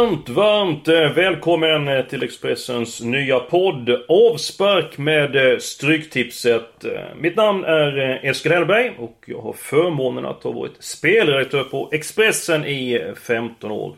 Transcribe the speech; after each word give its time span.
Varmt, 0.00 0.28
varmt 0.28 0.88
eh, 0.88 1.12
välkommen 1.12 1.88
eh, 1.88 2.04
till 2.04 2.22
Expressens 2.22 3.00
nya 3.00 3.40
podd 3.40 4.04
Avspark 4.08 4.98
med 4.98 5.36
eh, 5.36 5.58
Stryktipset. 5.58 6.84
Mitt 7.16 7.36
namn 7.36 7.64
är 7.64 8.20
Eskil 8.22 8.52
Hellberg 8.52 8.92
och 8.98 9.24
jag 9.26 9.40
har 9.40 9.52
förmånen 9.52 10.26
att 10.26 10.42
ha 10.42 10.52
varit 10.52 10.72
spelredaktör 10.78 11.64
på 11.64 11.88
Expressen 11.92 12.64
i 12.64 13.12
15 13.26 13.70
år. 13.70 13.96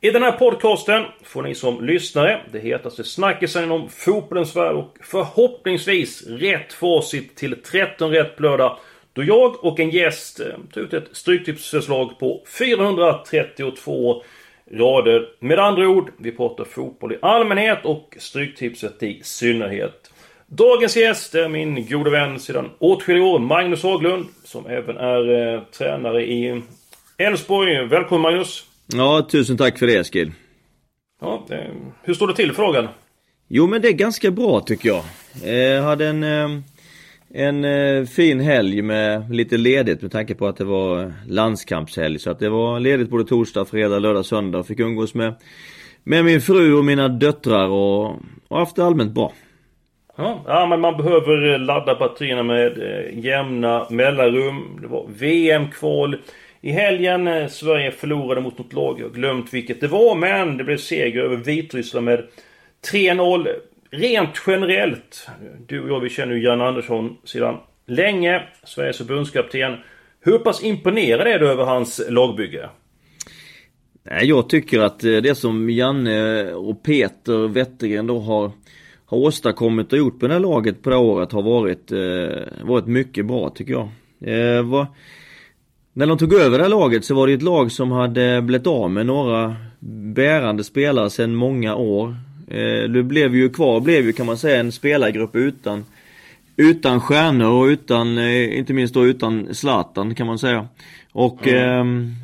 I 0.00 0.10
den 0.10 0.22
här 0.22 0.32
podcasten 0.32 1.04
får 1.22 1.42
ni 1.42 1.54
som 1.54 1.84
lyssnare 1.84 2.40
det 2.52 2.58
hetaste 2.58 3.04
snackisen 3.04 3.64
inom 3.64 3.88
fotbollens 3.88 4.56
värld 4.56 4.74
och 4.74 4.98
förhoppningsvis 5.00 6.26
rätt 6.26 6.72
facit 6.72 7.36
till 7.36 7.62
13 7.62 8.10
rätt 8.10 8.36
på 8.36 8.42
lördag 8.42 8.78
då 9.12 9.24
jag 9.24 9.64
och 9.64 9.80
en 9.80 9.90
gäst 9.90 10.40
tar 10.74 10.80
ut 10.80 10.94
ett 10.94 11.08
Stryktipsförslag 11.12 12.18
på 12.18 12.42
432 12.58 14.22
rader. 14.72 15.28
Med 15.40 15.58
andra 15.58 15.88
ord, 15.88 16.10
vi 16.18 16.32
pratar 16.32 16.64
fotboll 16.64 17.12
i 17.12 17.18
allmänhet 17.22 17.78
och 17.84 18.16
Stryktipset 18.18 19.02
i 19.02 19.20
synnerhet. 19.22 20.10
Dagens 20.46 20.96
gäst 20.96 21.34
är 21.34 21.48
min 21.48 21.86
gode 21.86 22.10
vän 22.10 22.40
sedan 22.40 22.70
åtskilliga 22.78 23.24
år, 23.24 23.38
Magnus 23.38 23.82
Haglund, 23.82 24.26
som 24.44 24.66
även 24.66 24.96
är 24.96 25.54
eh, 25.54 25.62
tränare 25.62 26.26
i 26.26 26.62
Elfsborg. 27.18 27.86
Välkommen 27.86 28.22
Magnus! 28.22 28.64
Ja, 28.86 29.28
tusen 29.30 29.56
tack 29.56 29.78
för 29.78 29.86
det 29.86 29.96
Eskil. 29.96 30.32
Ja, 31.20 31.46
eh, 31.50 31.58
hur 32.02 32.14
står 32.14 32.26
det 32.26 32.34
till 32.34 32.50
i 32.50 32.54
frågan? 32.54 32.88
Jo 33.48 33.66
men 33.66 33.82
det 33.82 33.88
är 33.88 33.92
ganska 33.92 34.30
bra 34.30 34.60
tycker 34.60 34.88
jag. 34.88 35.04
Jag 35.44 35.76
eh, 35.76 35.82
hade 35.82 36.06
en 36.06 36.22
eh, 36.22 36.48
en 37.34 37.64
eh, 37.64 38.04
fin 38.04 38.40
helg 38.40 38.82
med 38.82 39.34
lite 39.34 39.56
ledigt 39.56 40.02
med 40.02 40.12
tanke 40.12 40.34
på 40.34 40.46
att 40.46 40.56
det 40.56 40.64
var 40.64 41.12
landskampshelg. 41.26 42.18
Så 42.18 42.30
att 42.30 42.38
det 42.38 42.48
var 42.48 42.80
ledigt 42.80 43.10
både 43.10 43.24
torsdag, 43.24 43.64
fredag, 43.64 43.98
lördag, 43.98 44.26
söndag. 44.26 44.64
Fick 44.64 44.80
umgås 44.80 45.14
med, 45.14 45.34
med 46.04 46.24
min 46.24 46.40
fru 46.40 46.74
och 46.74 46.84
mina 46.84 47.08
döttrar 47.08 47.68
och, 47.68 48.16
och 48.48 48.58
haft 48.58 48.76
det 48.76 48.84
allmänt 48.84 49.12
bra. 49.12 49.32
Ja, 50.16 50.42
ja, 50.46 50.66
men 50.66 50.80
man 50.80 50.96
behöver 50.96 51.58
ladda 51.58 51.94
partierna 51.94 52.42
med 52.42 52.78
eh, 52.78 53.24
jämna 53.24 53.86
mellanrum. 53.90 54.78
Det 54.82 54.88
var 54.88 55.06
VM-kval 55.08 56.16
i 56.60 56.70
helgen. 56.70 57.28
Eh, 57.28 57.48
Sverige 57.48 57.90
förlorade 57.90 58.40
mot 58.40 58.58
något 58.58 58.72
lag. 58.72 59.00
Jag 59.00 59.04
har 59.04 59.14
glömt 59.14 59.54
vilket 59.54 59.80
det 59.80 59.88
var. 59.88 60.14
Men 60.14 60.56
det 60.56 60.64
blev 60.64 60.76
seger 60.76 61.20
över 61.20 61.36
Vitryssland 61.36 62.04
med 62.04 62.24
3-0. 62.92 63.48
Rent 63.90 64.42
generellt, 64.46 65.28
du 65.66 65.80
och 65.80 65.88
jag 65.88 66.00
vi 66.00 66.08
känner 66.08 66.34
ju 66.34 66.42
Jan 66.42 66.60
Andersson 66.60 67.16
sedan 67.24 67.56
länge. 67.86 68.42
Sveriges 68.64 68.98
förbundskapten. 68.98 69.76
Hur 70.20 70.38
pass 70.38 70.62
imponerad 70.62 71.26
är 71.26 71.38
du 71.38 71.48
över 71.48 71.64
hans 71.64 72.00
lagbygge? 72.08 72.68
Jag 74.22 74.48
tycker 74.48 74.80
att 74.80 75.04
eh, 75.04 75.16
det 75.16 75.34
som 75.34 75.70
Janne 75.70 76.52
och 76.52 76.82
Peter 76.82 77.48
Wettergren 77.48 78.06
då 78.06 78.18
har, 78.18 78.50
har 79.06 79.18
åstadkommit 79.18 79.92
och 79.92 79.98
gjort 79.98 80.20
på 80.20 80.26
det 80.26 80.32
här 80.32 80.40
laget 80.40 80.82
på 80.82 80.90
det 80.90 80.96
här 80.96 81.02
året 81.02 81.32
har 81.32 81.42
varit, 81.42 81.92
eh, 81.92 82.66
varit 82.66 82.86
mycket 82.86 83.26
bra 83.26 83.50
tycker 83.50 83.72
jag. 83.72 83.88
Eh, 84.20 84.62
var, 84.62 84.86
när 85.92 86.06
de 86.06 86.18
tog 86.18 86.34
över 86.34 86.58
det 86.58 86.64
här 86.64 86.70
laget 86.70 87.04
så 87.04 87.14
var 87.14 87.26
det 87.26 87.32
ett 87.32 87.42
lag 87.42 87.72
som 87.72 87.90
hade 87.90 88.42
blivit 88.42 88.66
av 88.66 88.90
med 88.90 89.06
några 89.06 89.56
bärande 90.14 90.64
spelare 90.64 91.10
sedan 91.10 91.34
många 91.34 91.76
år. 91.76 92.16
Eh, 92.50 92.90
det 92.90 93.02
blev 93.02 93.36
ju 93.36 93.48
kvar, 93.48 93.80
blev 93.80 94.04
ju 94.04 94.12
kan 94.12 94.26
man 94.26 94.38
säga 94.38 94.60
en 94.60 94.72
spelargrupp 94.72 95.36
utan 95.36 95.84
utan 96.58 97.00
stjärnor 97.00 97.50
och 97.50 97.64
utan, 97.64 98.18
eh, 98.18 98.58
inte 98.58 98.72
minst 98.72 98.94
då 98.94 99.06
utan 99.06 99.54
Zlatan 99.54 100.14
kan 100.14 100.26
man 100.26 100.38
säga. 100.38 100.68
Och 101.12 101.48
mm. 101.48 102.14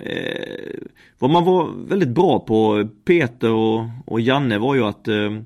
eh, 0.00 0.80
vad 1.18 1.30
man 1.30 1.44
var 1.44 1.88
väldigt 1.88 2.08
bra 2.08 2.40
på, 2.40 2.88
Peter 3.04 3.50
och, 3.52 3.84
och 4.04 4.20
Janne 4.20 4.58
var 4.58 4.74
ju 4.74 4.84
att, 4.84 5.08
eh, 5.08 5.38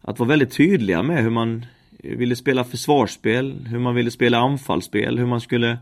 att 0.00 0.18
vara 0.18 0.28
väldigt 0.28 0.56
tydliga 0.56 1.02
med 1.02 1.22
hur 1.22 1.30
man 1.30 1.66
ville 1.98 2.36
spela 2.36 2.64
försvarsspel, 2.64 3.66
hur 3.70 3.78
man 3.78 3.94
ville 3.94 4.10
spela 4.10 4.38
anfallsspel, 4.38 5.18
hur 5.18 5.26
man 5.26 5.40
skulle 5.40 5.78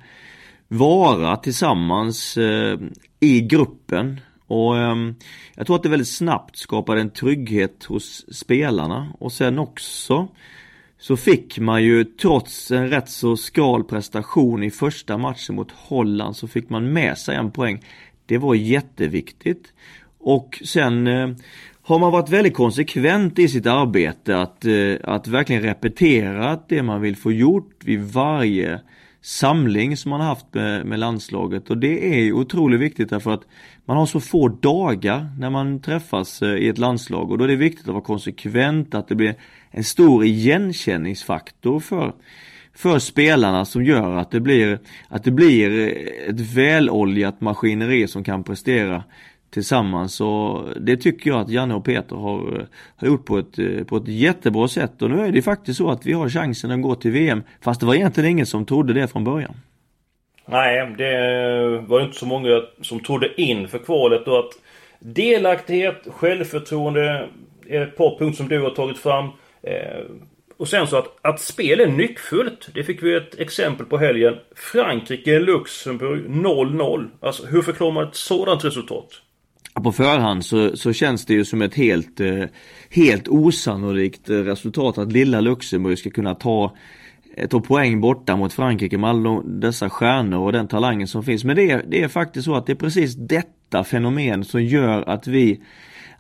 vara 0.69 1.37
tillsammans 1.37 2.39
i 3.21 3.41
gruppen. 3.41 4.21
Och 4.49 4.79
ehm, 4.79 5.15
jag 5.55 5.67
tror 5.67 5.77
att 5.77 5.83
det 5.83 5.89
väldigt 5.89 6.09
snabbt 6.09 6.57
skapade 6.57 7.01
en 7.01 7.11
trygghet 7.11 7.85
hos 7.85 8.35
spelarna 8.35 9.13
och 9.19 9.33
sen 9.33 9.59
också 9.59 10.29
så 10.99 11.17
fick 11.17 11.59
man 11.59 11.85
ju 11.85 12.05
trots 12.05 12.71
en 12.71 12.91
rätt 12.91 13.09
så 13.09 13.37
skral 13.37 13.85
prestation 13.85 14.63
i 14.63 14.71
första 14.71 15.19
matchen 15.19 15.55
mot 15.55 15.73
Holland 15.73 16.37
så 16.37 16.49
fick 16.49 16.71
man 16.71 16.93
med 16.93 17.19
sig 17.19 17.37
en 17.37 17.51
poäng. 17.51 17.85
Det 18.27 18.39
var 18.39 18.55
jätteviktigt. 18.55 19.73
Och 20.19 20.63
sen 20.65 21.07
eh, 21.07 21.29
har 21.83 21.99
man 21.99 22.13
varit 22.13 22.31
väldigt 22.31 22.55
konsekvent 22.55 23.39
i 23.39 23.49
sitt 23.49 23.67
arbete 23.67 24.41
att, 24.41 24.65
eh, 24.65 24.95
att 25.05 25.29
verkligen 25.29 25.63
repetera 25.63 26.59
det 26.69 26.83
man 26.83 27.01
vill 27.01 27.17
få 27.17 27.33
gjort 27.33 27.85
vid 27.85 28.01
varje 28.01 28.81
samling 29.21 29.97
som 29.97 30.11
man 30.11 30.21
har 30.21 30.29
haft 30.29 30.55
med, 30.55 30.87
med, 30.87 30.99
landslaget 30.99 31.71
och 31.71 31.79
det 31.79 32.15
är 32.15 32.21
ju 32.21 32.33
otroligt 32.33 32.81
viktigt 32.81 33.11
därför 33.11 33.31
att 33.35 33.43
man 33.89 33.97
har 33.97 34.07
så 34.07 34.21
få 34.21 34.49
dagar 34.49 35.29
när 35.39 35.51
man 35.51 35.81
träffas 35.81 36.43
eh, 36.43 36.55
i 36.55 36.69
ett 36.69 36.79
landslag. 36.79 37.31
Och 37.31 37.39
då 37.39 37.45
är 37.45 37.49
det 37.49 37.57
viktigt 37.57 37.89
att 37.89 37.95
vara 37.95 38.05
konsekvent, 38.05 38.95
att 38.95 39.09
det 39.09 39.15
blir 39.15 39.35
en 39.71 39.85
stor 39.85 40.25
igenkänningsfaktor 40.25 41.81
för 41.81 42.13
för 42.75 42.99
spelarna 42.99 43.65
som 43.65 43.85
gör 43.85 44.17
att 44.17 44.31
det 44.31 44.41
blir 44.41 44.79
att 45.09 45.25
det 45.25 45.31
blir 45.31 45.89
ett 46.29 46.41
väloljat 46.41 47.41
maskineri 47.41 48.09
som 48.09 48.25
kan 48.25 48.45
prestera 48.45 49.05
tillsammans. 49.51 50.21
Och 50.21 50.65
det 50.81 50.97
tycker 50.97 51.31
jag 51.31 51.41
att 51.41 51.49
Janne 51.49 51.75
och 51.75 51.85
Peter 51.85 52.17
har, 52.17 52.59
eh, 52.59 52.67
har 52.97 53.09
gjort 53.09 53.25
på 53.25 53.39
ett, 53.39 53.59
eh, 53.59 53.85
på 53.85 53.97
ett 53.97 54.09
jättebra 54.09 54.69
sätt. 54.69 55.03
Och 55.03 55.11
nu 55.11 55.21
är 55.21 55.33
det 55.33 55.43
faktiskt 55.43 55.79
så 55.79 55.91
att 55.91 56.07
vi 56.07 56.13
har 56.13 56.29
chansen 56.29 56.71
att 56.71 56.83
gå 56.83 56.95
till 56.95 57.11
VM 57.11 57.43
fast 57.61 57.81
det 57.81 57.87
var 57.87 57.95
egentligen 57.95 58.31
ingen 58.31 58.47
som 58.47 58.65
trodde 58.65 58.93
det 58.93 59.09
från 59.09 59.25
början. 59.25 59.55
Nej, 60.51 60.95
det 60.99 61.85
var 61.87 62.01
inte 62.01 62.19
så 62.19 62.27
många 62.27 62.63
som 62.83 63.01
trodde 63.01 63.41
inför 63.41 63.79
kvalet 63.79 64.29
och 64.29 64.39
att 64.39 64.53
delaktighet, 64.99 66.07
självförtroende 66.11 67.29
är 67.69 67.81
ett 67.81 67.97
par 67.97 68.19
punkter 68.19 68.37
som 68.37 68.49
du 68.49 68.61
har 68.61 68.71
tagit 68.71 68.99
fram. 68.99 69.25
Eh, 69.63 70.05
och 70.57 70.69
sen 70.69 70.87
så 70.87 70.97
att, 70.97 71.17
att 71.23 71.41
spel 71.41 71.81
är 71.81 71.87
nyckfullt. 71.87 72.69
Det 72.75 72.85
fick 72.85 73.03
vi 73.03 73.17
ett 73.17 73.41
exempel 73.41 73.87
på 73.87 73.99
helgen. 73.99 74.35
Frankrike-Luxemburg 74.73 76.27
0-0. 76.29 77.09
Alltså 77.21 77.47
hur 77.47 77.63
förklarar 77.63 77.93
man 77.93 78.09
ett 78.09 78.15
sådant 78.15 78.65
resultat? 78.65 79.23
på 79.83 79.93
förhand 79.93 80.45
så, 80.45 80.77
så 80.77 80.93
känns 80.93 81.27
det 81.27 81.35
ju 81.35 81.45
som 81.45 81.63
ett 81.63 81.75
helt, 81.75 82.21
eh, 82.21 82.45
helt 82.91 83.29
osannolikt 83.29 84.31
resultat 84.31 84.99
att 84.99 85.13
lilla 85.13 85.41
Luxemburg 85.41 85.99
ska 85.99 86.11
kunna 86.11 86.35
ta 86.35 86.77
Eh, 87.39 87.49
ta 87.49 87.61
poäng 87.61 88.01
borta 88.01 88.37
mot 88.37 88.53
Frankrike 88.53 88.99
med 88.99 89.11
alla 89.11 89.43
dessa 89.45 89.91
stjärnor 89.91 90.39
och 90.39 90.53
den 90.53 90.69
talangen 90.69 91.09
som 91.09 91.23
finns. 91.23 91.45
Men 91.45 91.57
det 91.57 91.71
är, 91.71 91.85
det 91.89 92.03
är 92.03 92.09
faktiskt 92.09 92.45
så 92.45 92.55
att 92.55 92.67
det 92.67 92.73
är 92.73 92.77
precis 92.77 93.15
detta 93.15 93.85
fenomen 93.85 94.45
som 94.45 94.65
gör 94.65 95.09
att 95.09 95.27
vi 95.27 95.61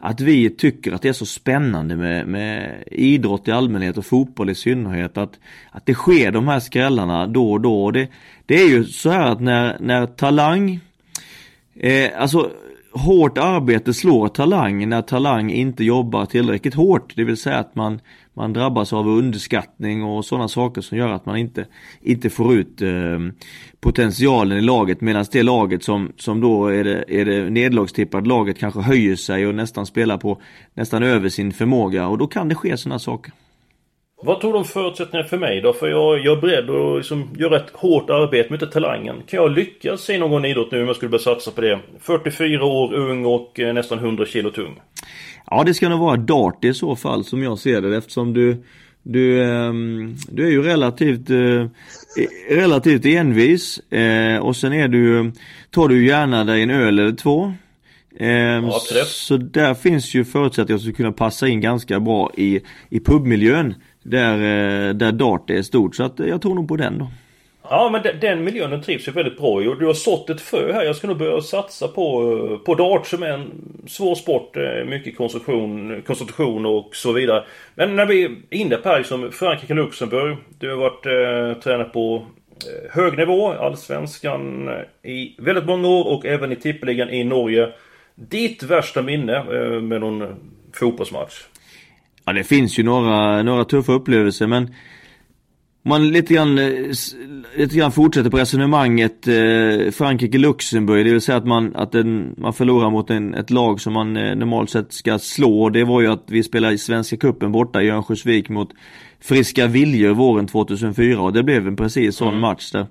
att 0.00 0.20
vi 0.20 0.50
tycker 0.50 0.92
att 0.92 1.02
det 1.02 1.08
är 1.08 1.12
så 1.12 1.26
spännande 1.26 1.96
med, 1.96 2.26
med 2.26 2.84
idrott 2.86 3.48
i 3.48 3.52
allmänhet 3.52 3.98
och 3.98 4.06
fotboll 4.06 4.50
i 4.50 4.54
synnerhet. 4.54 5.18
Att, 5.18 5.38
att 5.70 5.86
det 5.86 5.94
sker 5.94 6.32
de 6.32 6.48
här 6.48 6.60
skrällarna 6.60 7.26
då 7.26 7.52
och 7.52 7.60
då. 7.60 7.84
Och 7.84 7.92
det, 7.92 8.08
det 8.46 8.54
är 8.54 8.68
ju 8.68 8.84
så 8.84 9.10
här 9.10 9.32
att 9.32 9.40
när, 9.40 9.76
när 9.80 10.06
talang 10.06 10.80
eh, 11.74 12.10
alltså 12.16 12.50
hårt 12.92 13.38
arbete 13.38 13.94
slår 13.94 14.28
talang 14.28 14.88
när 14.88 15.02
talang 15.02 15.50
inte 15.50 15.84
jobbar 15.84 16.26
tillräckligt 16.26 16.74
hårt. 16.74 17.12
Det 17.16 17.24
vill 17.24 17.36
säga 17.36 17.56
att 17.56 17.74
man, 17.74 18.00
man 18.38 18.52
drabbas 18.52 18.92
av 18.92 19.08
underskattning 19.08 20.04
och 20.04 20.24
sådana 20.24 20.48
saker 20.48 20.80
som 20.80 20.98
gör 20.98 21.08
att 21.08 21.26
man 21.26 21.36
inte, 21.36 21.66
inte 22.00 22.30
får 22.30 22.54
ut 22.54 22.82
eh, 22.82 23.18
potentialen 23.80 24.58
i 24.58 24.60
laget. 24.60 25.00
Medan 25.00 25.24
det 25.32 25.42
laget 25.42 25.84
som, 25.84 26.12
som 26.16 26.40
då 26.40 26.66
är 26.66 26.84
det, 26.84 27.04
är 27.08 27.24
det 27.24 27.50
nedlagstippade 27.50 28.28
laget 28.28 28.58
kanske 28.58 28.80
höjer 28.80 29.16
sig 29.16 29.46
och 29.46 29.54
nästan 29.54 29.86
spelar 29.86 30.18
på 30.18 30.40
nästan 30.74 31.02
över 31.02 31.28
sin 31.28 31.52
förmåga. 31.52 32.08
Och 32.08 32.18
då 32.18 32.26
kan 32.26 32.48
det 32.48 32.54
ske 32.54 32.76
sådana 32.76 32.98
saker. 32.98 33.32
Vad 34.22 34.40
tror 34.40 34.52
du 34.52 34.58
om 34.58 34.64
förutsättningarna 34.64 35.28
för 35.28 35.38
mig 35.38 35.60
då? 35.60 35.72
För 35.72 35.88
jag, 35.88 36.18
jag 36.24 36.36
är 36.36 36.40
beredd 36.40 36.70
att 36.70 36.96
liksom 36.96 37.30
göra 37.38 37.56
ett 37.56 37.70
hårt 37.72 38.10
arbete 38.10 38.50
med 38.50 38.72
talangen. 38.72 39.22
Kan 39.26 39.36
jag 39.36 39.50
lyckas 39.50 40.10
i 40.10 40.18
någon 40.18 40.44
idrott 40.44 40.72
nu 40.72 40.80
om 40.80 40.86
jag 40.86 40.96
skulle 40.96 41.08
börja 41.08 41.22
satsa 41.22 41.50
på 41.50 41.60
det? 41.60 41.80
44 42.00 42.64
år, 42.64 42.94
ung 42.94 43.24
och 43.24 43.60
eh, 43.60 43.74
nästan 43.74 43.98
100 43.98 44.26
kilo 44.26 44.50
tung. 44.50 44.80
Ja 45.50 45.64
det 45.64 45.74
ska 45.74 45.88
nog 45.88 46.00
vara 46.00 46.16
dart 46.16 46.64
i 46.64 46.74
så 46.74 46.96
fall 46.96 47.24
som 47.24 47.42
jag 47.42 47.58
ser 47.58 47.80
det 47.80 47.96
eftersom 47.96 48.34
du 48.34 48.62
du, 49.02 49.42
eh, 49.42 49.72
du 50.28 50.46
är 50.46 50.50
ju 50.50 50.62
relativt, 50.62 51.30
eh, 51.30 51.66
relativt 52.50 53.06
envis 53.06 53.78
eh, 53.78 54.38
och 54.38 54.56
sen 54.56 54.72
är 54.72 54.88
du, 54.88 55.32
tar 55.70 55.88
du 55.88 56.06
gärna 56.06 56.44
dig 56.44 56.62
en 56.62 56.70
öl 56.70 56.98
eller 56.98 57.12
två. 57.12 57.52
Ehm, 58.20 58.64
ja, 58.64 58.80
så 59.06 59.36
där 59.36 59.74
finns 59.74 60.14
ju 60.14 60.24
förutsättningar 60.24 60.88
att 60.88 60.96
kunna 60.96 61.12
passa 61.12 61.48
in 61.48 61.60
ganska 61.60 62.00
bra 62.00 62.30
i, 62.36 62.60
i 62.88 63.00
pubmiljön. 63.00 63.74
Där, 64.08 64.34
eh, 64.34 64.94
där 64.94 65.12
dart 65.12 65.50
är 65.50 65.62
stort. 65.62 65.96
Så 65.96 66.02
att 66.02 66.20
eh, 66.20 66.26
jag 66.26 66.42
tror 66.42 66.54
nog 66.54 66.68
på 66.68 66.76
den 66.76 66.98
då. 66.98 67.08
Ja 67.70 67.88
men 67.92 68.02
den, 68.02 68.20
den 68.20 68.44
miljön 68.44 68.70
den 68.70 68.82
trivs 68.82 69.08
ju 69.08 69.12
väldigt 69.12 69.38
bra 69.38 69.62
i. 69.62 69.66
Och 69.66 69.78
du 69.78 69.86
har 69.86 69.94
sått 69.94 70.30
ett 70.30 70.40
frö 70.40 70.72
här. 70.72 70.84
Jag 70.84 70.96
ska 70.96 71.06
nog 71.06 71.18
börja 71.18 71.40
satsa 71.40 71.88
på, 71.88 72.36
eh, 72.52 72.58
på 72.58 72.74
dart 72.74 73.06
som 73.06 73.22
är 73.22 73.30
en 73.30 73.50
svår 73.86 74.14
sport. 74.14 74.56
Mycket 74.86 75.16
konstruktion, 75.16 76.02
koncentration 76.06 76.66
och 76.66 76.96
så 76.96 77.12
vidare. 77.12 77.44
Men 77.74 77.96
när 77.96 78.06
vi 78.06 78.24
är 78.24 78.36
inne 78.50 78.76
på 78.76 78.88
här 78.88 79.02
som 79.02 79.32
Frankrike 79.32 79.74
Luxemburg. 79.74 80.36
Du 80.58 80.70
har 80.70 80.76
varit 80.76 81.06
eh, 81.06 81.62
tränare 81.62 81.88
på 81.88 82.26
hög 82.90 83.18
nivå, 83.18 83.52
allsvenskan 83.52 84.70
i 85.02 85.34
väldigt 85.38 85.66
många 85.66 85.88
år 85.88 86.06
och 86.06 86.26
även 86.26 86.52
i 86.52 86.56
tippeligan 86.56 87.10
i 87.10 87.24
Norge. 87.24 87.68
Ditt 88.14 88.62
värsta 88.62 89.02
minne 89.02 89.36
eh, 89.36 89.80
med 89.80 90.00
någon 90.00 90.34
fotbollsmatch? 90.72 91.44
Ja 92.28 92.32
det 92.32 92.44
finns 92.44 92.78
ju 92.78 92.82
några, 92.82 93.42
några 93.42 93.64
tuffa 93.64 93.92
upplevelser 93.92 94.46
men 94.46 94.74
man 95.82 96.08
lite 96.10 96.34
grann, 96.34 96.58
eh, 96.58 96.64
lite 97.56 97.76
grann 97.76 97.92
fortsätter 97.92 98.30
på 98.30 98.36
resonemanget 98.36 99.28
eh, 99.28 99.90
Frankrike-Luxemburg, 99.90 101.04
det 101.04 101.12
vill 101.12 101.20
säga 101.20 101.38
att 101.38 101.46
man, 101.46 101.76
att 101.76 101.94
en, 101.94 102.34
man 102.36 102.52
förlorar 102.52 102.90
mot 102.90 103.10
en, 103.10 103.34
ett 103.34 103.50
lag 103.50 103.80
som 103.80 103.92
man 103.92 104.16
eh, 104.16 104.36
normalt 104.36 104.70
sett 104.70 104.92
ska 104.92 105.18
slå. 105.18 105.68
Det 105.68 105.84
var 105.84 106.00
ju 106.00 106.06
att 106.06 106.24
vi 106.26 106.42
spelade 106.42 106.74
i 106.74 106.78
Svenska 106.78 107.16
Kuppen 107.16 107.52
borta 107.52 107.82
i 107.82 107.90
Örnsköldsvik 107.90 108.48
mot 108.48 108.68
Friska 109.20 109.66
Viljor 109.66 110.14
våren 110.14 110.46
2004 110.46 111.20
och 111.20 111.32
det 111.32 111.42
blev 111.42 111.66
en 111.66 111.76
precis 111.76 112.16
sån 112.16 112.28
mm. 112.28 112.40
match 112.40 112.70
där, 112.70 112.86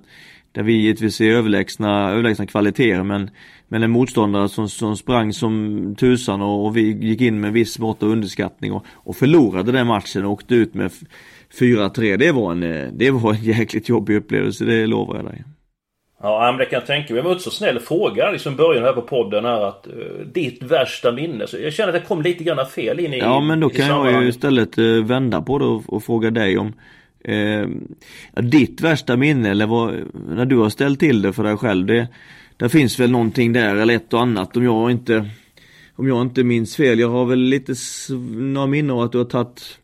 där 0.52 0.62
vi 0.62 0.72
givetvis 0.72 1.20
är 1.20 1.30
överlägsna, 1.30 2.10
överlägsna 2.10 2.46
kvaliteter 2.46 3.02
men, 3.02 3.30
men 3.68 3.82
en 3.82 3.90
motståndare 3.90 4.48
som, 4.48 4.68
som 4.68 4.96
sprang 4.96 5.32
som 5.32 5.94
tusan 5.98 6.42
och, 6.42 6.66
och 6.66 6.76
vi 6.76 7.06
gick 7.06 7.20
in 7.20 7.40
med 7.40 7.52
viss 7.52 7.78
mått 7.78 8.02
av 8.02 8.08
underskattning 8.08 8.72
och, 8.72 8.84
och 8.90 9.16
förlorade 9.16 9.72
den 9.72 9.86
matchen 9.86 10.24
och 10.24 10.32
åkte 10.32 10.54
ut 10.54 10.74
med 10.74 10.90
4-3. 11.60 12.16
Det 12.16 12.32
var 12.32 12.52
en, 12.52 12.62
eh, 12.62 12.88
det 12.92 13.10
var 13.10 13.34
en 13.34 13.42
jäkligt 13.42 13.88
jobbig 13.88 14.16
upplevelse, 14.16 14.64
det 14.64 14.86
lovar 14.86 15.16
jag 15.16 15.24
dig. 15.24 15.44
Ja, 16.22 16.52
men 16.52 16.58
det 16.58 16.64
kan 16.64 16.78
jag 16.78 16.86
tänka 16.86 17.14
mig. 17.14 17.22
Det 17.22 17.24
var 17.24 17.32
inte 17.32 17.44
så 17.44 17.50
snäll 17.50 17.78
fråga 17.80 18.30
liksom 18.30 18.56
början 18.56 18.84
här 18.84 18.92
på 18.92 19.02
podden 19.02 19.44
här 19.44 19.60
att 19.60 19.86
uh, 19.86 20.26
ditt 20.26 20.62
värsta 20.62 21.12
minne. 21.12 21.46
Så 21.46 21.56
jag 21.58 21.72
känner 21.72 21.88
att 21.88 21.94
jag 21.94 22.06
kom 22.06 22.22
lite 22.22 22.44
grann 22.44 22.66
fel 22.66 23.00
in 23.00 23.14
i 23.14 23.18
Ja, 23.18 23.40
men 23.40 23.60
då 23.60 23.68
kan 23.68 23.86
jag 23.86 24.22
ju 24.22 24.28
istället 24.28 24.78
uh, 24.78 25.04
vända 25.04 25.42
på 25.42 25.58
det 25.58 25.64
och, 25.64 25.92
och 25.92 26.02
fråga 26.02 26.30
dig 26.30 26.58
om 26.58 26.72
uh, 27.28 27.68
ditt 28.42 28.80
värsta 28.80 29.16
minne 29.16 29.50
eller 29.50 29.66
vad, 29.66 29.94
när 30.28 30.46
du 30.46 30.56
har 30.56 30.70
ställt 30.70 31.00
till 31.00 31.22
det 31.22 31.32
för 31.32 31.44
dig 31.44 31.56
själv. 31.56 31.86
Det, 31.86 32.08
det 32.58 32.68
finns 32.68 33.00
väl 33.00 33.10
någonting 33.10 33.52
där 33.52 33.76
eller 33.76 33.94
ett 33.94 34.14
och 34.14 34.20
annat 34.20 34.56
om 34.56 34.64
jag 34.64 34.90
inte 34.90 35.30
om 35.96 36.08
jag 36.08 36.22
inte 36.22 36.44
minns 36.44 36.76
fel. 36.76 36.98
Jag 36.98 37.10
har 37.10 37.24
väl 37.24 37.38
lite 37.38 37.74
några 38.30 38.66
minnen 38.66 38.90
av 38.90 39.00
att 39.00 39.12
du 39.12 39.18
har 39.18 39.24
tagit 39.24 39.78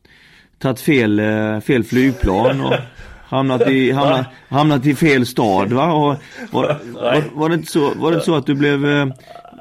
tagit 0.59 0.81
fel, 0.81 1.19
eh, 1.19 1.61
fel 1.61 1.85
flygplan 1.85 2.61
och 2.61 2.75
hamnat 3.29 3.69
i, 3.69 3.91
hamnat, 3.91 4.27
hamnat 4.49 4.87
i 4.87 4.95
fel 4.95 5.27
stad 5.27 5.73
va? 5.73 5.93
Och, 5.93 6.17
var, 6.51 6.81
var, 6.93 7.23
var, 7.35 7.49
det 7.49 7.55
inte 7.55 7.73
så, 7.73 7.95
var 7.95 8.11
det 8.11 8.15
inte 8.15 8.27
så 8.27 8.37
att 8.37 8.47
du 8.47 8.55
blev, 8.55 8.87
eh, 8.87 9.07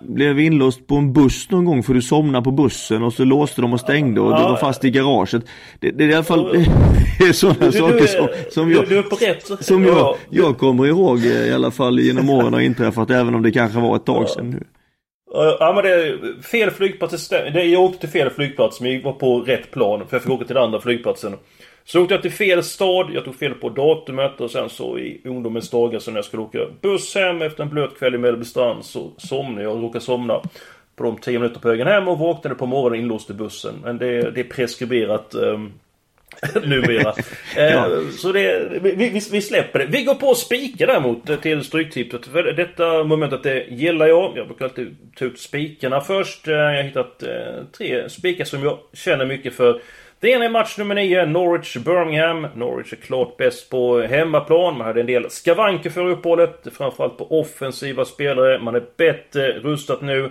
blev 0.08 0.40
inlåst 0.40 0.88
på 0.88 0.96
en 0.96 1.14
buss 1.14 1.50
någon 1.50 1.66
gång 1.66 1.84
för 1.84 1.94
du 1.94 2.02
somnade 2.02 2.44
på 2.44 2.52
bussen 2.52 3.04
och 3.04 3.14
så 3.14 3.24
låste 3.24 3.62
de 3.62 3.74
och 3.74 3.80
stängde 3.80 4.22
och 4.22 4.36
du 4.38 4.44
var 4.44 4.58
fast 4.58 4.86
i 4.86 4.90
garaget. 4.90 5.44
Det, 5.80 5.92
det 5.92 6.04
är 6.04 6.10
i 6.10 6.14
alla 6.14 6.24
fall 6.24 6.66
sådana 7.34 7.72
saker 7.72 8.08
som, 8.08 8.28
som, 8.52 8.72
jag, 8.72 9.64
som 9.64 9.86
jag, 9.86 10.16
jag 10.30 10.58
kommer 10.58 10.86
ihåg 10.86 11.18
eh, 11.26 11.48
i 11.48 11.54
alla 11.54 11.72
fall 11.72 12.00
genom 12.00 12.30
åren 12.30 12.54
har 12.54 12.62
inträffat 12.62 13.10
även 13.10 13.36
om 13.36 13.42
det 13.42 13.52
kanske 13.52 13.80
var 13.80 13.96
ett 13.96 14.06
tag 14.06 14.30
sedan 14.30 14.50
nu. 14.50 14.64
Ja 15.34 15.72
men 15.76 15.84
det 15.84 15.94
är 15.94 16.42
fel 16.42 16.72
flygplats. 16.72 17.30
Det, 17.30 17.64
jag 17.64 17.82
åkte 17.82 18.00
till 18.00 18.10
fel 18.10 18.30
flygplats 18.30 18.82
men 18.82 18.94
jag 18.94 19.02
var 19.02 19.14
på 19.14 19.40
rätt 19.40 19.72
plan. 19.72 20.08
För 20.10 20.16
jag 20.16 20.24
fick 20.24 20.32
åka 20.32 20.46
till 20.46 20.56
den 20.56 20.64
andra 20.64 20.82
flygplatsen. 20.82 21.36
Så 21.86 22.02
åkte 22.02 22.14
jag 22.14 22.22
till 22.22 22.32
fel 22.32 22.64
stad. 22.64 23.12
Jag 23.14 23.26
tog 23.26 23.36
fel 23.36 23.54
på 23.54 23.70
datumet 23.70 24.42
och 24.42 24.52
sen 24.52 24.70
så 24.70 25.00
i 25.00 25.22
ungdomens 25.24 25.70
dagar 25.70 26.00
så 26.00 26.12
när 26.12 26.18
jag 26.18 26.26
skulle 26.26 26.44
åka 26.44 26.60
buss 26.82 27.16
hem 27.16 27.42
efter 27.42 27.64
en 27.64 27.70
blöt 27.70 28.00
kväll 28.00 28.16
i 28.16 28.18
Mellbystrand 28.18 28.86
så 28.86 29.12
somnade 29.18 29.64
jag 29.64 29.74
och 29.74 29.82
råkade 29.82 30.06
somna. 30.06 30.42
På 30.96 31.04
de 31.04 31.18
10 31.18 31.40
minuter 31.40 31.60
på 31.60 31.68
vägen 31.68 31.88
hem 31.88 32.08
och 32.08 32.20
vaknade 32.20 32.56
på 32.56 32.66
morgonen 32.66 33.00
inlåst 33.00 33.30
i 33.30 33.34
bussen. 33.34 33.76
Men 33.84 33.98
det, 33.98 34.32
det 34.32 34.40
är 34.40 34.44
preskriberat. 34.44 35.36
Um, 35.36 35.74
numera. 36.64 37.14
ja. 37.56 37.62
Eh, 37.62 38.10
så 38.10 38.32
det, 38.32 38.70
vi, 38.82 39.22
vi, 39.32 39.42
släpper 39.42 39.80
det. 39.80 39.86
Vi 39.86 40.04
går 40.04 40.16
på 40.16 40.36
spika 40.36 40.86
däremot 40.86 41.42
till 41.42 41.64
Stryktipset. 41.64 42.26
För 42.26 42.44
detta 42.44 43.04
momentet 43.04 43.44
det 43.44 43.66
gillar 43.70 44.08
jag. 44.08 44.38
Jag 44.38 44.48
brukar 44.48 44.66
alltid 44.66 44.98
ta 45.16 45.26
ut 45.26 45.40
spikarna 45.40 46.02
först. 46.02 46.48
Eh, 46.48 46.54
jag 46.54 46.76
har 46.76 46.84
hittat 46.84 47.24
eh, 47.24 47.64
tre 47.78 48.10
spikar 48.10 48.46
som 48.46 48.64
jag 48.64 48.78
känner 48.94 49.26
mycket 49.26 49.54
för. 49.54 49.82
Det 50.24 50.30
ena 50.30 50.46
är 50.46 50.50
match 50.50 50.78
nummer 50.78 50.96
9, 50.96 51.25
Norwich-Birmingham. 51.25 52.48
Norwich 52.56 52.94
är 52.94 52.98
klart 52.98 53.38
bäst 53.38 53.70
på 53.70 54.02
hemmaplan. 54.02 54.78
Man 54.78 54.88
hade 54.88 55.00
en 55.00 55.06
del 55.06 55.30
skavanker 55.30 55.90
för 55.90 56.06
uppehållet. 56.08 56.68
Framförallt 56.72 57.18
på 57.18 57.40
offensiva 57.40 58.06
spelare. 58.06 58.60
Man 58.60 58.75
är 58.75 58.84
bättre 58.98 59.60
rustat 59.60 60.02
nu. 60.02 60.30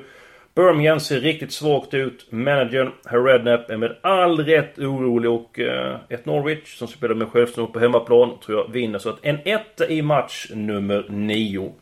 Birmingham 0.55 1.00
ser 1.00 1.21
riktigt 1.21 1.53
svagt 1.53 1.94
ut. 1.94 2.27
Managern, 2.31 2.93
Herr 3.06 3.23
Redknapp, 3.23 3.71
är 3.71 3.77
med 3.77 3.97
all 4.00 4.44
rätt 4.44 4.79
orolig 4.79 5.31
och 5.31 5.59
eh, 5.59 5.97
ett 6.09 6.27
Norwich 6.27 6.79
som 6.79 6.89
spelar 6.89 7.15
med 7.15 7.29
självständighet 7.29 7.73
på 7.73 7.81
hemmaplan 7.81 8.39
tror 8.47 8.59
jag 8.59 8.73
vinner. 8.73 8.99
Så 8.99 9.09
att 9.09 9.19
en 9.23 9.39
etta 9.44 9.89
i 9.89 10.03
match 10.03 10.50
nummer 10.55 11.06
9. 11.09 11.73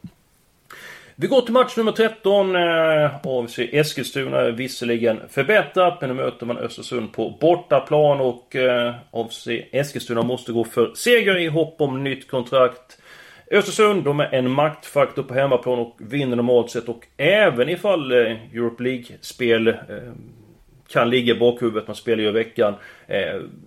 Vi 1.21 1.27
går 1.27 1.41
till 1.41 1.53
match 1.53 1.77
nummer 1.77 1.93
13. 1.93 2.57
Eh, 2.57 3.11
AFC 3.23 3.59
Eskilstuna 3.59 4.41
är 4.41 4.51
visserligen 4.51 5.21
förbättrat, 5.29 6.01
men 6.01 6.11
nu 6.11 6.15
möter 6.17 6.47
man 6.47 6.59
Östersund 6.59 7.13
på 7.13 7.39
bortaplan 7.41 8.21
och 8.21 8.57
eh, 8.57 8.95
AFC 9.11 9.49
Eskilstuna 9.73 10.23
måste 10.23 10.53
gå 10.53 10.65
för 10.65 10.95
seger 10.95 11.39
i 11.39 11.47
hopp 11.47 11.81
om 11.81 12.05
nytt 12.05 12.31
kontrakt. 12.31 12.99
Östersund, 13.50 14.05
de 14.05 14.21
är 14.21 14.35
en 14.35 14.50
maktfaktor 14.50 15.23
på 15.23 15.35
hemmaplan 15.35 15.79
och 15.79 15.97
vinner 15.99 16.37
normalt 16.37 16.71
sett 16.71 16.89
och 16.89 17.07
även 17.17 17.69
ifall 17.69 18.12
eh, 18.12 18.55
Europe 18.55 18.83
League-spel 18.83 19.77
kan 20.89 21.11
ligga 21.11 21.35
i 21.35 21.39
bakhuvudet, 21.39 21.87
man 21.87 21.97
spelar 21.97 22.23
ju 22.23 22.29
i 22.29 22.33
veckan. 22.33 22.75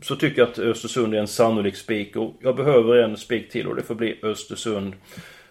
Så 0.01 0.15
tycker 0.15 0.41
jag 0.41 0.49
att 0.49 0.59
Östersund 0.59 1.15
är 1.15 1.19
en 1.19 1.27
sannolik 1.27 1.75
spik 1.75 2.15
och 2.15 2.33
jag 2.41 2.55
behöver 2.55 2.97
en 2.97 3.17
spik 3.17 3.51
till 3.51 3.67
och 3.67 3.75
det 3.75 3.81
får 3.81 3.95
bli 3.95 4.19
Östersund. 4.23 4.93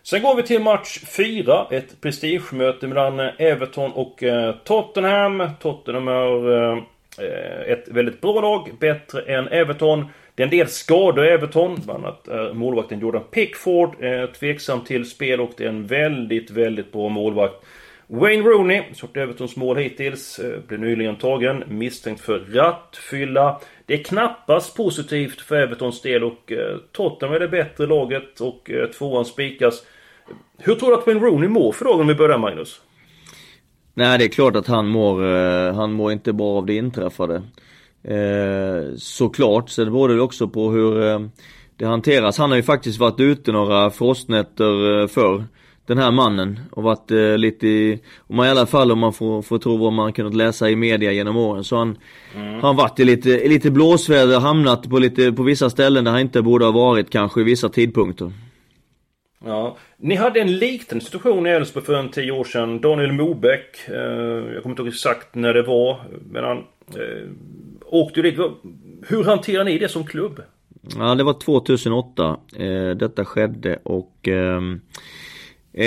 Sen 0.05 0.23
går 0.23 0.37
vi 0.37 0.43
till 0.43 0.63
match 0.63 0.99
4, 0.99 1.67
ett 1.71 2.01
prestigemöte 2.01 2.87
mellan 2.87 3.21
eh, 3.21 3.31
Everton 3.39 3.93
och 3.93 4.23
eh, 4.23 4.55
Tottenham. 4.65 5.43
Tottenham 5.61 6.09
är 6.09 6.53
eh, 6.63 7.73
ett 7.73 7.89
väldigt 7.89 8.21
bra 8.21 8.41
lag, 8.41 8.71
bättre 8.81 9.23
än 9.23 9.49
Everton. 9.49 10.05
Det 10.35 10.43
är 10.43 10.45
en 10.45 10.51
del 10.51 10.69
skador 10.69 11.25
i 11.25 11.29
Everton. 11.29 11.81
Bland 11.85 12.05
annat 12.05 12.29
är 12.29 12.53
målvakten 12.53 13.01
Jordan 13.01 13.23
Pickford 13.31 13.97
tveksam 14.39 14.85
till 14.85 15.11
spel 15.11 15.41
och 15.41 15.51
det 15.57 15.65
är 15.65 15.69
en 15.69 15.87
väldigt, 15.87 16.51
väldigt 16.51 16.93
bra 16.93 17.09
målvakt. 17.09 17.55
Wayne 18.07 18.43
Rooney, 18.43 18.83
som 18.93 19.09
gjort 19.09 19.17
Evertons 19.17 19.57
mål 19.57 19.77
hittills, 19.77 20.41
blev 20.67 20.81
nyligen 20.81 21.17
tagen 21.17 21.65
misstänkt 21.67 22.21
för 22.21 22.39
rattfylla. 22.39 23.61
Det 23.87 23.95
är 23.95 24.05
knappast 24.05 24.77
positivt 24.77 25.41
för 25.41 25.57
Evertons 25.57 26.03
del 26.03 26.25
och 26.25 26.53
Tottenham 26.93 27.35
är 27.35 27.41
det 27.41 27.49
bättre 27.49 27.87
laget 27.87 28.41
och 28.41 28.71
tvåan 28.99 29.25
spikas. 29.25 29.83
Hur 30.65 30.75
tror 30.75 30.91
du 30.91 30.97
att 30.97 31.07
Wayne 31.07 31.21
Rooney 31.21 31.49
mår 31.49 31.73
för 31.73 31.85
dagen 31.85 32.01
om 32.01 32.07
vi 32.07 32.15
börjar 32.15 32.39
Magnus? 32.39 32.81
Nej 33.95 34.19
det 34.19 34.25
är 34.25 34.29
klart 34.29 34.57
att 34.57 34.67
han 34.67 34.89
mår, 34.89 35.25
eh, 35.25 35.75
han 35.75 35.93
mår 35.93 36.13
inte 36.13 36.33
bra 36.33 36.59
av 36.59 36.67
det 36.67 36.75
inträffade. 36.75 37.43
Eh, 38.05 38.95
såklart, 38.97 39.71
sen 39.71 39.93
beror 39.93 40.09
det 40.09 40.21
också 40.21 40.49
på 40.49 40.71
hur 40.71 41.03
eh, 41.03 41.21
det 41.77 41.85
hanteras. 41.85 42.39
Han 42.39 42.51
har 42.51 42.57
ju 42.57 42.63
faktiskt 42.63 43.01
varit 43.01 43.21
ute 43.21 43.53
några 43.53 43.91
frostnätter 43.91 45.01
eh, 45.01 45.07
förr. 45.07 45.45
Den 45.87 45.99
här 45.99 46.11
mannen 46.11 46.61
och 46.71 46.83
varit 46.83 47.11
eh, 47.11 47.39
lite 47.39 47.67
i, 47.69 48.01
om 48.19 48.37
man 48.37 48.47
i 48.47 48.51
alla 48.51 48.67
fall 48.67 48.93
om 48.93 48.99
man 48.99 49.13
får, 49.13 49.43
får 49.43 49.59
tro 49.59 49.77
vad 49.77 49.93
man 49.93 50.13
kunnat 50.13 50.35
läsa 50.35 50.71
i 50.71 50.77
media 50.77 51.13
genom 51.13 51.37
åren 51.37 51.65
så 51.65 51.77
han 51.77 51.99
mm. 52.37 52.61
Han 52.61 52.77
varit 52.77 53.01
i 53.01 53.05
lite, 53.05 53.31
i 53.31 53.49
lite 53.49 53.71
blåsväder, 53.71 54.41
hamnat 54.41 54.91
på 54.91 54.99
lite, 54.99 55.33
på 55.33 55.43
vissa 55.43 55.71
ställen 55.71 56.05
där 56.05 56.11
han 56.11 56.21
inte 56.21 56.43
borde 56.43 56.65
ha 56.65 56.73
varit 56.73 57.11
kanske 57.11 57.41
i 57.41 57.45
vissa 57.45 57.69
tidpunkter. 57.69 58.33
Ja, 59.45 59.77
ni 59.97 60.15
hade 60.15 60.41
en 60.41 60.57
liten 60.57 61.01
situation 61.01 61.47
i 61.47 61.51
Elfsborg 61.51 61.85
för 61.87 61.95
en 61.95 62.09
tio 62.09 62.33
år 62.33 62.45
sedan. 62.45 62.81
Daniel 62.81 63.13
Mobeck, 63.13 63.89
eh, 63.89 63.95
jag 63.95 64.63
kommer 64.63 64.73
inte 64.73 64.83
ihåg 64.83 64.89
exakt 64.89 65.35
när 65.35 65.55
det 65.55 65.63
var, 65.63 66.01
men 66.31 66.45
han 66.45 66.59
eh, 66.89 67.31
åkte 67.87 68.21
ju 68.21 68.31
dit. 68.31 68.41
hur 69.09 69.25
hanterar 69.25 69.65
ni 69.65 69.79
det 69.79 69.89
som 69.89 70.07
klubb? 70.07 70.43
Ja 70.99 71.15
det 71.15 71.25
var 71.25 71.41
2008 71.41 72.37
eh, 72.57 72.91
detta 72.91 73.25
skedde 73.25 73.79
och 73.83 74.29
ehm, 74.29 74.81
Eh, 75.75 75.87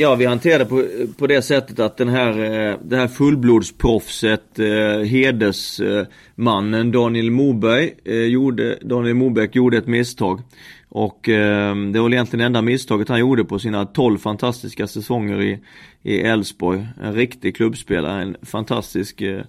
ja, 0.00 0.14
vi 0.14 0.24
hanterade 0.24 0.64
på, 0.64 0.84
på 1.18 1.26
det 1.26 1.42
sättet 1.42 1.78
att 1.78 1.96
den 1.96 2.08
här, 2.08 2.30
eh, 2.30 2.76
det 2.82 2.96
här 2.96 3.08
fullblodsproffset, 3.08 4.58
eh, 4.58 5.00
hedersmannen 5.06 6.92
Daniel 6.92 7.30
Moberg, 7.30 7.94
eh, 8.04 8.14
gjorde, 8.14 8.78
Daniel 8.82 9.14
Moberg 9.14 9.48
gjorde 9.52 9.76
ett 9.76 9.86
misstag. 9.86 10.40
Och 10.96 11.28
eh, 11.28 11.76
det 11.76 12.00
var 12.00 12.12
egentligen 12.12 12.38
det 12.38 12.46
enda 12.46 12.62
misstaget 12.62 13.08
han 13.08 13.20
gjorde 13.20 13.44
på 13.44 13.58
sina 13.58 13.84
12 13.84 14.18
fantastiska 14.18 14.86
säsonger 14.86 15.42
i, 15.42 15.58
i 16.02 16.20
Elfsborg. 16.20 16.86
En 17.02 17.14
riktig 17.14 17.56
klubbspelare, 17.56 18.22
en 18.22 18.36
fantastisk 18.42 19.20
eh, 19.20 19.40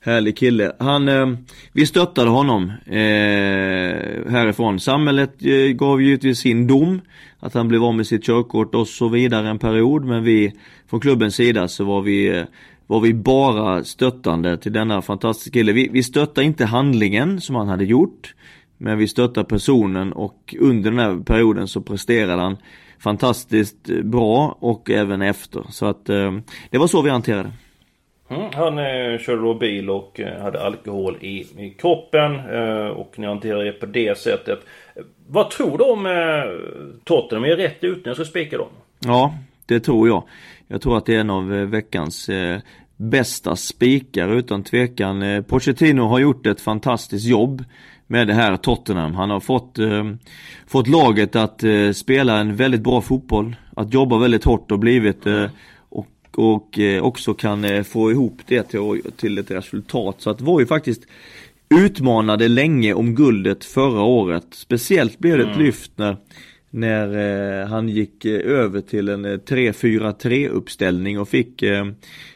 härlig 0.00 0.36
kille. 0.36 0.72
Han, 0.78 1.08
eh, 1.08 1.26
vi 1.72 1.86
stöttade 1.86 2.30
honom 2.30 2.72
eh, 2.86 4.30
härifrån. 4.30 4.80
Samhället 4.80 5.44
eh, 5.44 5.52
gav 5.54 6.02
givetvis 6.02 6.38
sin 6.38 6.66
dom. 6.66 7.00
Att 7.40 7.54
han 7.54 7.68
blev 7.68 7.84
av 7.84 7.94
med 7.94 8.06
sitt 8.06 8.24
körkort 8.24 8.74
och 8.74 8.88
så 8.88 9.08
vidare 9.08 9.48
en 9.48 9.58
period. 9.58 10.04
Men 10.04 10.24
vi 10.24 10.52
från 10.90 11.00
klubbens 11.00 11.34
sida 11.34 11.68
så 11.68 11.84
var 11.84 12.02
vi 12.02 12.38
eh, 12.38 12.44
var 12.86 13.00
vi 13.00 13.14
bara 13.14 13.84
stöttande 13.84 14.56
till 14.56 14.72
denna 14.72 15.02
fantastiska 15.02 15.50
kille. 15.50 15.72
Vi, 15.72 15.88
vi 15.92 16.02
stöttade 16.02 16.44
inte 16.46 16.64
handlingen 16.64 17.40
som 17.40 17.56
han 17.56 17.68
hade 17.68 17.84
gjort. 17.84 18.34
Men 18.78 18.98
vi 18.98 19.08
stöttar 19.08 19.44
personen 19.44 20.12
och 20.12 20.54
under 20.60 20.90
den 20.90 20.98
här 20.98 21.24
perioden 21.24 21.68
så 21.68 21.80
presterade 21.80 22.42
han 22.42 22.56
fantastiskt 22.98 23.86
bra 24.02 24.56
och 24.60 24.90
även 24.90 25.22
efter. 25.22 25.62
Så 25.70 25.86
att 25.86 26.08
eh, 26.08 26.38
det 26.70 26.78
var 26.78 26.86
så 26.86 27.02
vi 27.02 27.10
hanterade. 27.10 27.52
Mm, 28.28 28.50
han 28.54 28.78
eh, 28.78 29.18
körde 29.18 29.42
då 29.42 29.54
bil 29.54 29.90
och 29.90 30.20
eh, 30.20 30.42
hade 30.42 30.62
alkohol 30.62 31.16
i, 31.20 31.46
i 31.64 31.74
kroppen 31.78 32.34
eh, 32.34 32.86
och 32.86 33.14
ni 33.16 33.26
hanterade 33.26 33.64
det 33.64 33.72
på 33.72 33.86
det 33.86 34.18
sättet. 34.18 34.60
Vad 35.28 35.50
tror 35.50 35.78
du 35.78 35.84
om 35.84 36.06
eh, 36.06 36.92
Tottenham? 37.04 37.44
Är 37.44 37.56
rätt 37.56 37.84
ut 37.84 38.04
när 38.04 38.10
jag 38.10 38.16
ska 38.16 38.24
spika 38.24 38.58
dem? 38.58 38.68
Ja, 38.98 39.34
det 39.66 39.80
tror 39.80 40.08
jag. 40.08 40.22
Jag 40.68 40.82
tror 40.82 40.98
att 40.98 41.06
det 41.06 41.14
är 41.14 41.20
en 41.20 41.30
av 41.30 41.54
eh, 41.54 41.66
veckans 41.66 42.28
eh, 42.28 42.58
bästa 42.96 43.56
spikar 43.56 44.28
utan 44.28 44.62
tvekan. 44.62 45.22
Eh, 45.22 45.42
Pochettino 45.42 46.02
har 46.02 46.18
gjort 46.18 46.46
ett 46.46 46.60
fantastiskt 46.60 47.26
jobb 47.26 47.64
med 48.06 48.26
det 48.26 48.34
här 48.34 48.56
Tottenham. 48.56 49.14
Han 49.14 49.30
har 49.30 49.40
fått, 49.40 49.78
eh, 49.78 50.04
fått 50.66 50.88
laget 50.88 51.36
att 51.36 51.62
eh, 51.62 51.90
spela 51.90 52.38
en 52.38 52.56
väldigt 52.56 52.80
bra 52.80 53.00
fotboll. 53.00 53.56
Att 53.76 53.94
jobba 53.94 54.18
väldigt 54.18 54.44
hårt 54.44 54.72
och 54.72 54.78
blivit 54.78 55.26
eh, 55.26 55.46
och, 55.88 56.08
och 56.36 56.78
eh, 56.78 57.02
också 57.02 57.34
kan 57.34 57.64
eh, 57.64 57.82
få 57.82 58.10
ihop 58.10 58.40
det 58.46 58.62
till, 58.62 59.02
till 59.16 59.38
ett 59.38 59.50
resultat. 59.50 60.16
Så 60.18 60.30
att 60.30 60.38
det 60.38 60.44
var 60.44 60.60
ju 60.60 60.66
faktiskt 60.66 61.02
utmanade 61.68 62.48
länge 62.48 62.94
om 62.94 63.14
guldet 63.14 63.64
förra 63.64 64.02
året. 64.02 64.46
Speciellt 64.50 65.18
blev 65.18 65.38
det 65.38 65.42
ett 65.42 65.54
mm. 65.54 65.66
lyft 65.66 65.92
när 65.96 66.16
när 66.70 67.62
eh, 67.62 67.68
han 67.68 67.88
gick 67.88 68.24
eh, 68.24 68.40
över 68.40 68.80
till 68.80 69.08
en 69.08 69.24
eh, 69.24 69.28
3-4-3 69.28 70.48
uppställning 70.48 71.18
och 71.18 71.28
fick, 71.28 71.62
eh, 71.62 71.86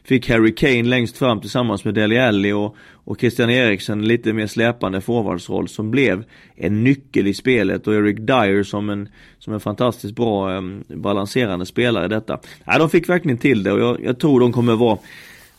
fick 0.04 0.28
Harry 0.30 0.54
Kane 0.54 0.82
längst 0.82 1.16
fram 1.16 1.40
tillsammans 1.40 1.84
med 1.84 1.94
Dele 1.94 2.28
Alli 2.28 2.52
och, 2.52 2.76
och 2.92 3.20
Christian 3.20 3.50
Eriksen 3.50 4.08
lite 4.08 4.32
mer 4.32 4.46
släpande 4.46 5.00
forwardsroll 5.00 5.68
som 5.68 5.90
blev 5.90 6.24
en 6.56 6.84
nyckel 6.84 7.26
i 7.26 7.34
spelet 7.34 7.86
och 7.86 7.94
Eric 7.94 8.16
Dyer 8.16 8.62
som 8.62 8.90
en, 8.90 9.08
som 9.38 9.54
en 9.54 9.60
fantastiskt 9.60 10.14
bra 10.14 10.54
eh, 10.54 10.62
balanserande 10.88 11.66
spelare 11.66 12.04
i 12.04 12.08
detta. 12.08 12.38
Ja, 12.64 12.78
de 12.78 12.90
fick 12.90 13.08
verkligen 13.08 13.38
till 13.38 13.62
det 13.62 13.72
och 13.72 13.80
jag, 13.80 14.04
jag 14.04 14.18
tror 14.18 14.40
de 14.40 14.52
kommer 14.52 14.76
vara, 14.76 14.98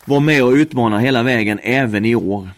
vara 0.06 0.20
med 0.20 0.44
och 0.44 0.52
utmana 0.52 1.00
hela 1.00 1.24
vägen 1.24 1.60
även 1.64 2.06
i 2.06 2.16
år. 2.16 2.50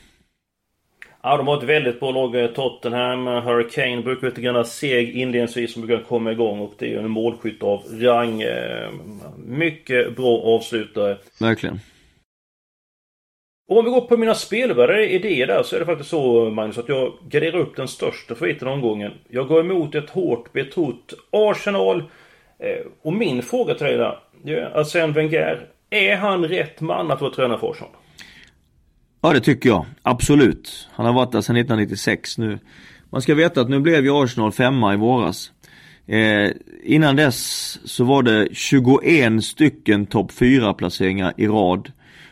Ja, 1.26 1.38
de 1.38 1.48
har 1.48 1.58
ett 1.58 1.64
väldigt 1.64 2.00
bra 2.00 2.12
lag. 2.12 2.36
Eh, 2.36 2.48
Tottenham, 2.48 3.28
Hurricane 3.28 4.02
brukar 4.02 4.28
lite 4.28 4.42
grann 4.42 4.66
seg 4.66 5.16
inledningsvis 5.16 5.74
som 5.74 5.88
brukar 5.88 6.04
komma 6.04 6.32
igång 6.32 6.60
och 6.60 6.74
det 6.78 6.86
är 6.86 6.90
ju 6.90 7.00
en 7.00 7.10
målskytt 7.10 7.64
av 7.64 7.84
rang. 7.92 8.42
Eh, 8.42 8.90
mycket 9.38 10.16
bra 10.16 10.42
avslutare. 10.42 11.18
Verkligen. 11.40 11.80
Och 13.70 13.78
om 13.78 13.86
vi 13.86 13.92
går 13.92 14.02
på 14.02 14.18
mina 14.18 14.36
spelvärda 14.36 15.02
idéer 15.02 15.48
där 15.48 15.64
så 15.64 15.76
är 15.76 15.80
det 15.80 15.86
faktiskt 15.86 16.10
så 16.10 16.50
Magnus 16.50 16.78
att 16.78 16.90
jag 16.90 17.14
garderar 17.30 17.60
upp 17.60 17.76
den 17.76 17.88
största 17.88 18.36
favoriten 18.36 18.68
omgången. 18.68 19.12
Jag 19.30 19.48
går 19.48 19.60
emot 19.60 19.96
ett 19.96 20.10
hårt 20.10 20.54
betrott 20.54 21.14
Arsenal. 21.32 22.04
Eh, 22.60 22.86
och 23.02 23.14
min 23.14 23.42
fråga 23.42 23.74
till 23.74 23.86
dig 23.86 23.98
där, 23.98 24.20
Arsène 24.76 25.14
Wenger. 25.14 25.68
Är 25.90 26.16
han 26.16 26.48
rätt 26.48 26.82
man 26.82 27.12
att 27.12 27.22
vara 27.22 27.34
tränare 27.34 27.60
för 27.60 27.72
Arsenal? 27.72 27.92
Ja 29.26 29.34
det 29.34 29.40
tycker 29.40 29.70
jag, 29.70 29.86
absolut. 30.02 30.88
Han 30.92 31.06
har 31.06 31.14
varit 31.14 31.32
där 31.32 31.42
sedan 31.42 31.56
1996 31.56 32.38
nu. 32.38 32.60
Man 33.10 33.22
ska 33.22 33.36
veta 33.36 33.62
att 33.62 33.70
nu 33.70 33.80
blev 33.80 34.04
ju 34.04 34.24
Arsenal 34.24 34.52
femma 34.52 34.94
i 34.94 34.98
våras. 34.98 35.52
Eh, 36.08 36.52
innan 36.84 37.16
dess 37.16 37.80
så 37.86 38.04
var 38.04 38.24
det 38.24 38.48
21 38.52 39.44
stycken 39.44 40.06
topp 40.06 40.32
4 40.32 40.74
placeringar 40.74 41.34
i 41.38 41.48
rad. 41.48 41.92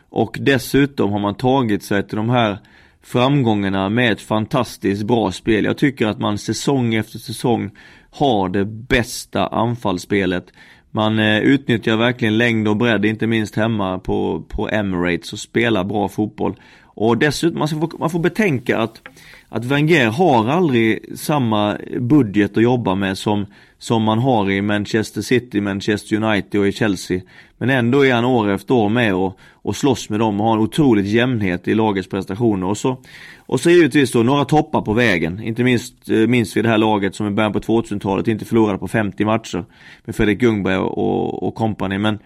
Och 0.09 0.37
dessutom 0.41 1.11
har 1.11 1.19
man 1.19 1.35
tagit 1.35 1.83
sig 1.83 2.07
till 2.07 2.17
de 2.17 2.29
här 2.29 2.57
framgångarna 3.03 3.89
med 3.89 4.11
ett 4.11 4.21
fantastiskt 4.21 5.03
bra 5.03 5.31
spel. 5.31 5.65
Jag 5.65 5.77
tycker 5.77 6.07
att 6.07 6.19
man 6.19 6.37
säsong 6.37 6.93
efter 6.93 7.19
säsong 7.19 7.71
har 8.09 8.49
det 8.49 8.65
bästa 8.65 9.47
anfallsspelet. 9.47 10.51
Man 10.93 11.19
eh, 11.19 11.39
utnyttjar 11.39 11.97
verkligen 11.97 12.37
längd 12.37 12.67
och 12.67 12.77
bredd, 12.77 13.05
inte 13.05 13.27
minst 13.27 13.55
hemma 13.55 13.99
på, 13.99 14.43
på 14.49 14.69
Emirates 14.69 15.33
och 15.33 15.39
spelar 15.39 15.83
bra 15.83 16.09
fotboll. 16.09 16.55
Och 16.93 17.17
dessutom, 17.17 17.59
man, 17.59 17.67
få, 17.67 17.91
man 17.99 18.09
får 18.09 18.19
betänka 18.19 18.77
att, 18.77 19.01
att 19.49 19.65
Wenger 19.65 20.07
har 20.07 20.49
aldrig 20.49 21.19
samma 21.19 21.77
budget 21.99 22.57
att 22.57 22.63
jobba 22.63 22.95
med 22.95 23.17
som, 23.17 23.45
som 23.77 24.03
man 24.03 24.19
har 24.19 24.51
i 24.51 24.61
Manchester 24.61 25.21
City, 25.21 25.61
Manchester 25.61 26.23
United 26.23 26.61
och 26.61 26.67
i 26.67 26.71
Chelsea. 26.71 27.21
Men 27.57 27.69
ändå 27.69 28.05
är 28.05 28.13
han 28.13 28.25
år 28.25 28.49
efter 28.49 28.73
år 28.73 28.89
med 28.89 29.15
och, 29.15 29.39
och 29.51 29.75
slåss 29.75 30.09
med 30.09 30.19
dem 30.19 30.41
och 30.41 30.47
har 30.47 30.53
en 30.53 30.59
otroligt 30.59 31.05
jämnhet 31.05 31.67
i 31.67 31.73
lagets 31.73 32.09
prestationer. 32.09 32.67
Och 32.67 32.77
så, 32.77 32.97
och 33.37 33.59
så 33.59 33.69
givetvis 33.69 34.11
då 34.11 34.23
några 34.23 34.45
toppar 34.45 34.81
på 34.81 34.93
vägen. 34.93 35.43
Inte 35.43 35.63
minst 35.63 36.09
eh, 36.09 36.17
minst 36.17 36.57
vid 36.57 36.65
det 36.65 36.69
här 36.69 36.77
laget 36.77 37.15
som 37.15 37.27
i 37.27 37.31
början 37.31 37.53
på 37.53 37.59
2000-talet 37.59 38.27
inte 38.27 38.45
förlorade 38.45 38.77
på 38.77 38.87
50 38.87 39.25
matcher. 39.25 39.65
Med 40.05 40.15
Fredrik 40.15 40.41
Ljungberg 40.41 40.77
och, 40.77 41.43
och 41.43 41.55
kompani. 41.55 41.97
Men 41.97 42.19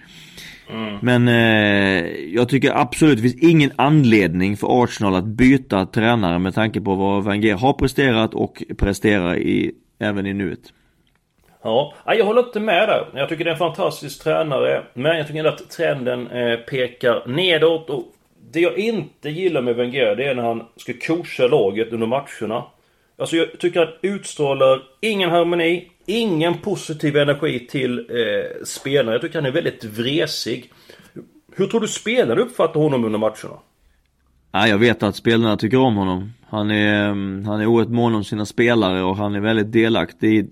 Mm. 0.69 0.97
Men 1.01 1.27
eh, 1.27 2.05
jag 2.35 2.49
tycker 2.49 2.71
absolut 2.77 3.15
det 3.15 3.21
finns 3.21 3.43
ingen 3.43 3.71
anledning 3.75 4.57
för 4.57 4.83
Arsenal 4.83 5.15
att 5.15 5.25
byta 5.25 5.85
tränare 5.85 6.39
med 6.39 6.55
tanke 6.55 6.81
på 6.81 6.95
vad 6.95 7.23
Wenger 7.23 7.55
har 7.55 7.73
presterat 7.73 8.33
och 8.33 8.63
presterar 8.77 9.37
i, 9.37 9.71
även 9.99 10.25
i 10.25 10.33
nuet. 10.33 10.59
Ja, 11.63 11.93
jag 12.05 12.25
håller 12.25 12.43
inte 12.43 12.59
med 12.59 12.89
där. 12.89 13.07
Jag 13.13 13.29
tycker 13.29 13.43
det 13.43 13.49
är 13.49 13.53
en 13.53 13.57
fantastisk 13.59 14.23
tränare. 14.23 14.83
Men 14.93 15.17
jag 15.17 15.27
tycker 15.27 15.45
att 15.45 15.69
trenden 15.69 16.27
eh, 16.27 16.55
pekar 16.59 17.27
nedåt. 17.27 17.89
Och 17.89 18.03
det 18.51 18.59
jag 18.59 18.77
inte 18.77 19.29
gillar 19.29 19.61
med 19.61 19.75
Wenger, 19.75 20.15
det 20.15 20.25
är 20.25 20.35
när 20.35 20.43
han 20.43 20.63
ska 20.75 20.93
coacha 21.07 21.47
laget 21.47 21.93
under 21.93 22.07
matcherna. 22.07 22.63
Alltså 23.17 23.35
jag 23.35 23.59
tycker 23.59 23.81
att 23.81 23.97
utstrålar 24.01 24.81
ingen 25.01 25.29
harmoni, 25.29 25.91
ingen 26.05 26.57
positiv 26.57 27.17
energi 27.17 27.67
till 27.67 27.99
eh, 27.99 28.63
spelarna. 28.65 29.11
Jag 29.11 29.21
tycker 29.21 29.35
han 29.35 29.45
är 29.45 29.51
väldigt 29.51 29.83
vresig. 29.83 30.71
Hur 31.55 31.67
tror 31.67 31.81
du 31.81 31.87
spelarna 31.87 32.41
uppfattar 32.41 32.79
honom 32.79 33.05
under 33.05 33.19
matcherna? 33.19 33.59
Ja, 34.51 34.67
jag 34.67 34.77
vet 34.77 35.03
att 35.03 35.15
spelarna 35.15 35.57
tycker 35.57 35.77
om 35.77 35.95
honom. 35.95 36.33
Han 36.49 36.71
är, 36.71 37.09
mm, 37.09 37.45
han 37.45 37.61
är 37.61 37.65
oerhört 37.65 37.91
mån 37.93 38.15
om 38.15 38.23
sina 38.23 38.45
spelare 38.45 39.03
och 39.03 39.17
han 39.17 39.35
är 39.35 39.39
väldigt 39.39 39.71
delaktig 39.71 40.39
i, 40.39 40.47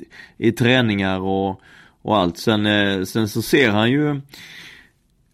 i 0.47 0.51
träningar 0.51 1.19
och, 1.19 1.61
och 2.01 2.17
allt. 2.17 2.37
Sen, 2.37 2.65
eh, 2.65 3.03
sen 3.03 3.29
så 3.29 3.41
ser 3.41 3.69
han 3.69 3.91
ju 3.91 4.21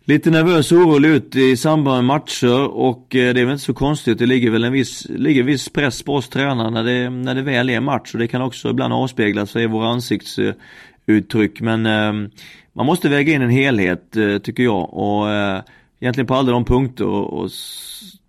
lite 0.10 0.30
nervös 0.30 0.72
och 0.72 0.78
orolig 0.78 1.10
ut 1.10 1.36
i 1.36 1.58
samband 1.58 1.96
med 1.96 2.06
matcher 2.06 2.68
och 2.68 3.16
eh, 3.16 3.34
det 3.34 3.42
är 3.42 3.46
väl 3.46 3.52
inte 3.52 3.64
så 3.64 3.74
konstigt. 3.74 4.20
Det 4.20 4.26
ligger 4.26 4.52
väl 4.52 4.64
en 4.64 4.72
viss, 4.72 5.08
ligger 5.10 5.44
viss 5.44 5.70
press 5.70 6.04
på 6.04 6.16
oss 6.16 6.30
tränare 6.30 6.70
när 6.70 6.84
det, 6.84 7.10
när 7.10 7.36
det 7.36 7.42
väl 7.42 7.70
är 7.70 7.80
match 7.80 8.14
och 8.14 8.20
det 8.20 8.28
kan 8.28 8.42
också 8.42 8.70
ibland 8.70 8.94
avspegla 8.94 9.46
sig 9.46 9.64
i 9.64 9.68
våra 9.68 9.88
ansiktsuttryck. 9.88 11.62
Men 11.62 11.86
eh, 11.86 12.30
man 12.74 12.86
måste 12.86 13.10
väga 13.10 13.34
in 13.34 13.42
en 13.42 13.50
helhet 13.50 14.16
eh, 14.16 14.38
tycker 14.38 14.64
jag 14.64 14.94
och 14.94 15.30
eh, 15.30 15.62
egentligen 16.00 16.28
på 16.28 16.36
alla 16.36 16.52
de 16.52 16.66
punkter 16.66 17.06
och, 17.06 17.34
och 17.34 17.50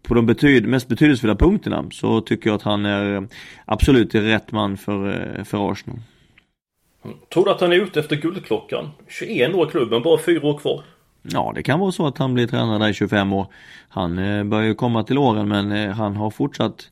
på 0.02 0.14
de 0.14 0.26
betyd, 0.26 0.68
mest 0.68 0.88
betydelsefulla 0.88 1.34
punkterna 1.34 1.84
så 1.92 2.20
tycker 2.20 2.50
jag 2.50 2.54
att 2.54 2.62
han 2.62 2.87
är 2.87 3.14
eh, 3.14 3.22
absolut 3.64 4.14
rätt 4.14 4.52
man 4.52 4.76
för, 4.76 5.08
eh, 5.38 5.44
för 5.44 5.72
Arsenal. 5.72 5.99
Tror 7.32 7.44
du 7.44 7.50
att 7.50 7.60
han 7.60 7.72
är 7.72 7.76
ute 7.76 8.00
efter 8.00 8.16
guldklockan? 8.16 8.88
21 9.08 9.54
år 9.54 9.68
i 9.68 9.70
klubben, 9.70 10.02
bara 10.02 10.18
fyra 10.18 10.46
år 10.46 10.58
kvar. 10.58 10.82
Ja, 11.22 11.52
det 11.54 11.62
kan 11.62 11.80
vara 11.80 11.92
så 11.92 12.06
att 12.06 12.18
han 12.18 12.34
blir 12.34 12.46
tränare 12.46 12.78
där 12.78 12.88
i 12.88 12.94
25 12.94 13.32
år. 13.32 13.46
Han 13.88 14.18
eh, 14.18 14.44
börjar 14.44 14.66
ju 14.66 14.74
komma 14.74 15.02
till 15.02 15.18
åren 15.18 15.48
men 15.48 15.72
eh, 15.72 15.90
han 15.90 16.16
har 16.16 16.30
fortsatt 16.30 16.90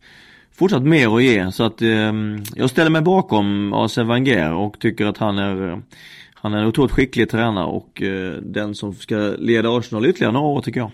fortsatt 0.52 0.82
mer 0.82 1.16
att 1.16 1.22
ge 1.22 1.52
så 1.52 1.62
att 1.62 1.82
eh, 1.82 2.12
jag 2.54 2.70
ställer 2.70 2.90
mig 2.90 3.02
bakom 3.02 3.72
Arsene 3.72 4.08
Wenger 4.08 4.54
och 4.54 4.78
tycker 4.78 5.06
att 5.06 5.18
han 5.18 5.38
är 5.38 5.82
han 6.40 6.54
är 6.54 6.58
en 6.58 6.66
otroligt 6.66 6.92
skicklig 6.92 7.30
tränare 7.30 7.66
och 7.66 8.02
eh, 8.02 8.32
den 8.32 8.74
som 8.74 8.94
ska 8.94 9.16
leda 9.38 9.76
Arsenal 9.76 10.06
ytterligare 10.06 10.32
några 10.32 10.46
år 10.46 10.60
tycker 10.60 10.80
jag. 10.80 10.90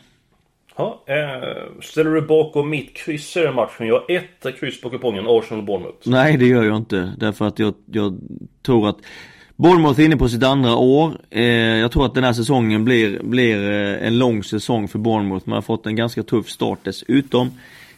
Ja, 0.76 1.04
eh, 1.06 1.80
ställer 1.82 2.10
du 2.10 2.20
bakom 2.20 2.70
mitt 2.70 2.96
kryss 2.96 3.36
i 3.36 3.40
den 3.40 3.54
matchen? 3.54 3.86
Jag 3.86 3.94
har 3.94 4.10
ett 4.10 4.60
kryss 4.60 4.80
på 4.80 4.90
kupongen, 4.90 5.26
Arsenal-Bournemouth. 5.26 5.94
Nej, 6.04 6.36
det 6.36 6.46
gör 6.46 6.64
jag 6.64 6.76
inte. 6.76 7.12
Därför 7.18 7.46
att 7.46 7.58
jag, 7.58 7.74
jag 7.86 8.18
tror 8.62 8.88
att 8.88 8.96
Bournemouth 9.56 10.00
är 10.00 10.04
inne 10.04 10.16
på 10.16 10.28
sitt 10.28 10.42
andra 10.42 10.76
år. 10.76 11.20
Eh, 11.30 11.44
jag 11.44 11.92
tror 11.92 12.06
att 12.06 12.14
den 12.14 12.24
här 12.24 12.32
säsongen 12.32 12.84
blir, 12.84 13.22
blir 13.22 13.70
eh, 13.70 14.06
en 14.06 14.18
lång 14.18 14.44
säsong 14.44 14.88
för 14.88 14.98
Bournemouth. 14.98 15.48
Man 15.48 15.54
har 15.54 15.62
fått 15.62 15.86
en 15.86 15.96
ganska 15.96 16.22
tuff 16.22 16.48
start 16.48 16.78
dessutom. 16.82 17.50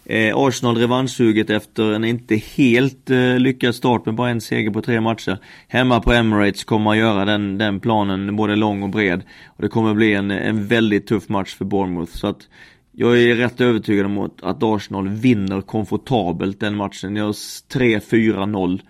Eh, 0.04 0.36
Arsenal 0.36 0.76
revanschsuget 0.76 1.50
efter 1.50 1.92
en 1.92 2.04
inte 2.04 2.36
helt 2.36 3.10
eh, 3.10 3.38
lyckad 3.38 3.74
start 3.74 4.06
med 4.06 4.14
bara 4.14 4.30
en 4.30 4.40
seger 4.40 4.70
på 4.70 4.82
tre 4.82 5.00
matcher. 5.00 5.38
Hemma 5.68 6.00
på 6.00 6.12
Emirates 6.12 6.64
kommer 6.64 6.84
man 6.84 6.98
göra 6.98 7.24
den, 7.24 7.58
den 7.58 7.80
planen 7.80 8.36
både 8.36 8.56
lång 8.56 8.82
och 8.82 8.90
bred. 8.90 9.22
Och 9.46 9.62
det 9.62 9.68
kommer 9.68 9.94
bli 9.94 10.14
en, 10.14 10.30
en 10.30 10.66
väldigt 10.66 11.06
tuff 11.06 11.28
match 11.28 11.54
för 11.54 11.64
Bournemouth. 11.64 12.12
Så 12.12 12.26
att 12.26 12.48
jag 12.92 13.22
är 13.22 13.34
rätt 13.34 13.60
övertygad 13.60 14.06
om 14.06 14.30
att 14.42 14.62
Arsenal 14.62 15.08
vinner 15.08 15.60
komfortabelt 15.60 16.60
den 16.60 16.76
matchen. 16.76 17.16
3-4-0 17.18 18.80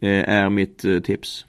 eh, 0.00 0.10
är 0.10 0.48
mitt 0.48 0.84
eh, 0.84 0.98
tips. 0.98 1.44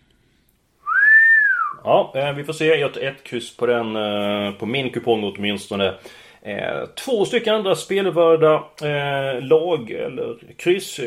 Ja, 1.88 2.12
eh, 2.15 2.34
vi 2.34 2.44
får 2.44 2.53
se. 2.53 2.65
Jag 2.65 2.94
tar 2.94 3.01
ett 3.01 3.24
kryss 3.24 3.58
på 3.58 3.65
den, 3.65 3.96
eh, 3.96 4.51
på 4.51 4.65
min 4.65 4.89
kupong 4.89 5.24
åtminstone. 5.24 5.94
Eh, 6.41 6.86
två 7.06 7.25
stycken 7.25 7.56
andra 7.56 7.75
spelvärda 7.75 8.63
lag, 9.41 9.91
eller 9.91 10.38
kryss. 10.58 11.00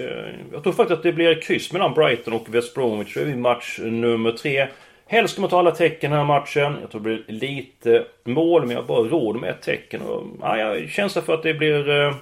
Jag 0.52 0.62
tror 0.62 0.72
faktiskt 0.72 0.98
att 0.98 1.02
det 1.02 1.12
blir 1.12 1.40
kryss 1.40 1.72
mellan 1.72 1.94
Brighton 1.94 2.34
och 2.34 2.54
West 2.54 2.74
Bromwich. 2.74 3.16
i 3.16 3.34
match 3.34 3.78
nummer 3.82 4.32
tre. 4.32 4.66
Helst 5.06 5.32
ska 5.32 5.40
man 5.40 5.50
ta 5.50 5.58
alla 5.58 5.70
tecken 5.70 6.10
den 6.10 6.18
här 6.18 6.26
matchen. 6.26 6.76
Jag 6.80 6.90
tror 6.90 7.00
det 7.00 7.04
blir 7.04 7.24
lite 7.26 8.04
mål, 8.24 8.60
men 8.60 8.70
jag 8.70 8.82
har 8.82 8.86
bara 8.86 9.08
råd 9.08 9.40
med 9.40 9.50
ett 9.50 9.62
tecken. 9.62 10.02
Och, 10.02 10.26
ja, 10.40 10.58
jag 10.58 10.90
känsla 10.90 11.22
för 11.22 11.34
att 11.34 11.42
det 11.42 11.54
blir 11.54 12.14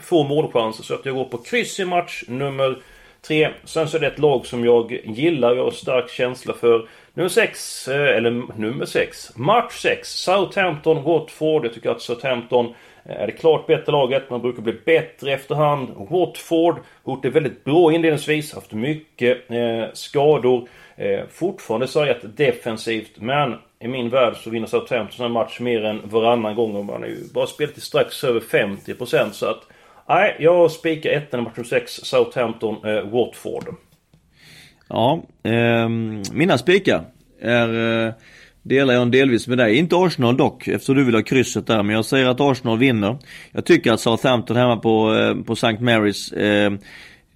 få 0.00 0.24
målchanser. 0.24 0.84
Så 0.84 0.94
att 0.94 1.06
jag 1.06 1.14
går 1.14 1.24
på 1.24 1.38
kryss 1.38 1.80
i 1.80 1.84
match 1.84 2.24
nummer 2.28 2.78
tre. 3.22 3.48
Sen 3.64 3.88
så 3.88 3.96
är 3.96 4.00
det 4.00 4.06
ett 4.06 4.18
lag 4.18 4.46
som 4.46 4.64
jag 4.64 4.98
gillar. 5.04 5.54
Jag 5.54 5.64
har 5.64 5.70
stark 5.70 6.10
känsla 6.10 6.54
för. 6.54 6.88
Nummer 7.18 7.28
6, 7.28 7.88
eh, 7.88 8.16
eller 8.16 8.30
nummer 8.56 8.84
6. 8.84 9.36
Match 9.36 9.72
6. 9.72 10.08
Southampton, 10.08 11.02
Watford. 11.02 11.64
Jag 11.64 11.74
tycker 11.74 11.90
att 11.90 12.02
Southampton 12.02 12.74
eh, 13.04 13.20
är 13.20 13.26
det 13.26 13.32
klart 13.32 13.66
bättre 13.66 13.92
laget. 13.92 14.30
Man 14.30 14.42
brukar 14.42 14.62
bli 14.62 14.72
bättre 14.72 15.32
efterhand. 15.32 15.88
Watford 16.10 16.74
har 17.04 17.12
gjort 17.12 17.22
det 17.22 17.30
väldigt 17.30 17.64
bra 17.64 17.92
inledningsvis. 17.92 18.54
Haft 18.54 18.72
mycket 18.72 19.50
eh, 19.50 19.84
skador. 19.92 20.68
Eh, 20.96 21.20
fortfarande 21.30 21.88
sargat 21.88 22.36
defensivt. 22.36 23.12
Men 23.16 23.54
i 23.80 23.88
min 23.88 24.08
värld 24.08 24.36
så 24.36 24.50
vinner 24.50 24.66
Southampton 24.66 25.26
en 25.26 25.32
match 25.32 25.60
mer 25.60 25.84
än 25.84 26.00
varannan 26.04 26.54
gång. 26.54 26.76
Och 26.76 26.84
man 26.84 27.02
har 27.02 27.08
ju 27.08 27.24
bara 27.34 27.46
spelat 27.46 27.74
till 27.74 27.82
strax 27.82 28.24
över 28.24 28.40
50% 28.40 29.30
så 29.30 29.46
att... 29.46 29.60
Nej, 30.08 30.36
jag 30.38 30.70
spikar 30.70 31.10
ettan 31.10 31.40
i 31.40 31.42
match 31.42 31.68
6. 31.68 31.92
Southampton, 31.92 32.84
eh, 32.84 33.02
Watford. 33.02 33.74
Ja, 34.88 35.22
eh, 35.42 35.88
mina 36.32 36.58
spikar 36.58 37.04
är 37.40 38.06
eh, 38.06 38.12
delar 38.62 38.94
jag 38.94 39.12
delvis 39.12 39.48
med 39.48 39.58
dig. 39.58 39.76
Inte 39.76 39.96
Arsenal 39.96 40.36
dock, 40.36 40.68
eftersom 40.68 40.94
du 40.94 41.04
vill 41.04 41.14
ha 41.14 41.22
krysset 41.22 41.66
där. 41.66 41.82
Men 41.82 41.94
jag 41.94 42.04
säger 42.04 42.26
att 42.26 42.40
Arsenal 42.40 42.78
vinner. 42.78 43.18
Jag 43.52 43.64
tycker 43.64 43.92
att 43.92 44.00
Southampton 44.00 44.56
hemma 44.56 44.76
på, 44.76 45.14
eh, 45.14 45.44
på 45.44 45.52
St. 45.52 45.66
Mary's 45.66 46.34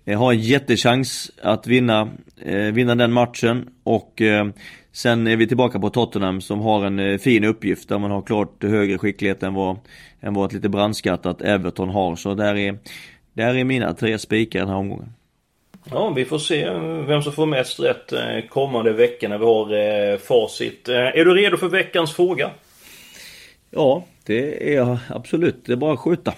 eh, 0.04 0.18
har 0.18 0.32
en 0.32 0.40
jättechans 0.40 1.30
att 1.42 1.66
vinna, 1.66 2.08
eh, 2.44 2.56
vinna 2.56 2.94
den 2.94 3.12
matchen. 3.12 3.68
Och 3.84 4.22
eh, 4.22 4.46
sen 4.92 5.26
är 5.26 5.36
vi 5.36 5.46
tillbaka 5.46 5.80
på 5.80 5.90
Tottenham 5.90 6.40
som 6.40 6.60
har 6.60 6.84
en 6.84 6.98
eh, 6.98 7.18
fin 7.18 7.44
uppgift 7.44 7.88
där 7.88 7.98
man 7.98 8.10
har 8.10 8.22
klart 8.22 8.62
högre 8.62 8.98
skicklighet 8.98 9.42
än 9.42 9.54
vad, 9.54 9.76
än 10.20 10.34
vad 10.34 10.46
ett 10.46 10.52
lite 10.52 10.68
brandskattat 10.68 11.42
Everton 11.42 11.88
har. 11.88 12.16
Så 12.16 12.34
där 12.34 12.54
är, 12.54 12.78
där 13.32 13.54
är 13.54 13.64
mina 13.64 13.94
tre 13.94 14.18
spikar 14.18 14.60
den 14.60 14.68
här 14.68 14.76
omgången. 14.76 15.12
Ja, 15.90 16.10
vi 16.10 16.24
får 16.24 16.38
se 16.38 16.70
vem 17.06 17.22
som 17.22 17.32
får 17.32 17.46
mest 17.46 17.80
rätt 17.80 18.12
eh, 18.12 18.48
kommande 18.48 18.92
vecka 18.92 19.28
när 19.28 19.38
vi 19.38 19.44
har 19.44 19.72
eh, 20.12 20.18
facit. 20.18 20.88
Eh, 20.88 20.96
är 20.96 21.24
du 21.24 21.34
redo 21.34 21.56
för 21.56 21.68
veckans 21.68 22.12
fråga? 22.16 22.50
Ja, 23.70 24.04
det 24.26 24.72
är 24.72 24.76
jag 24.76 24.98
absolut. 25.08 25.56
Det 25.66 25.72
är 25.72 25.76
bara 25.76 25.92
att 25.92 26.00
skjuta. 26.00 26.34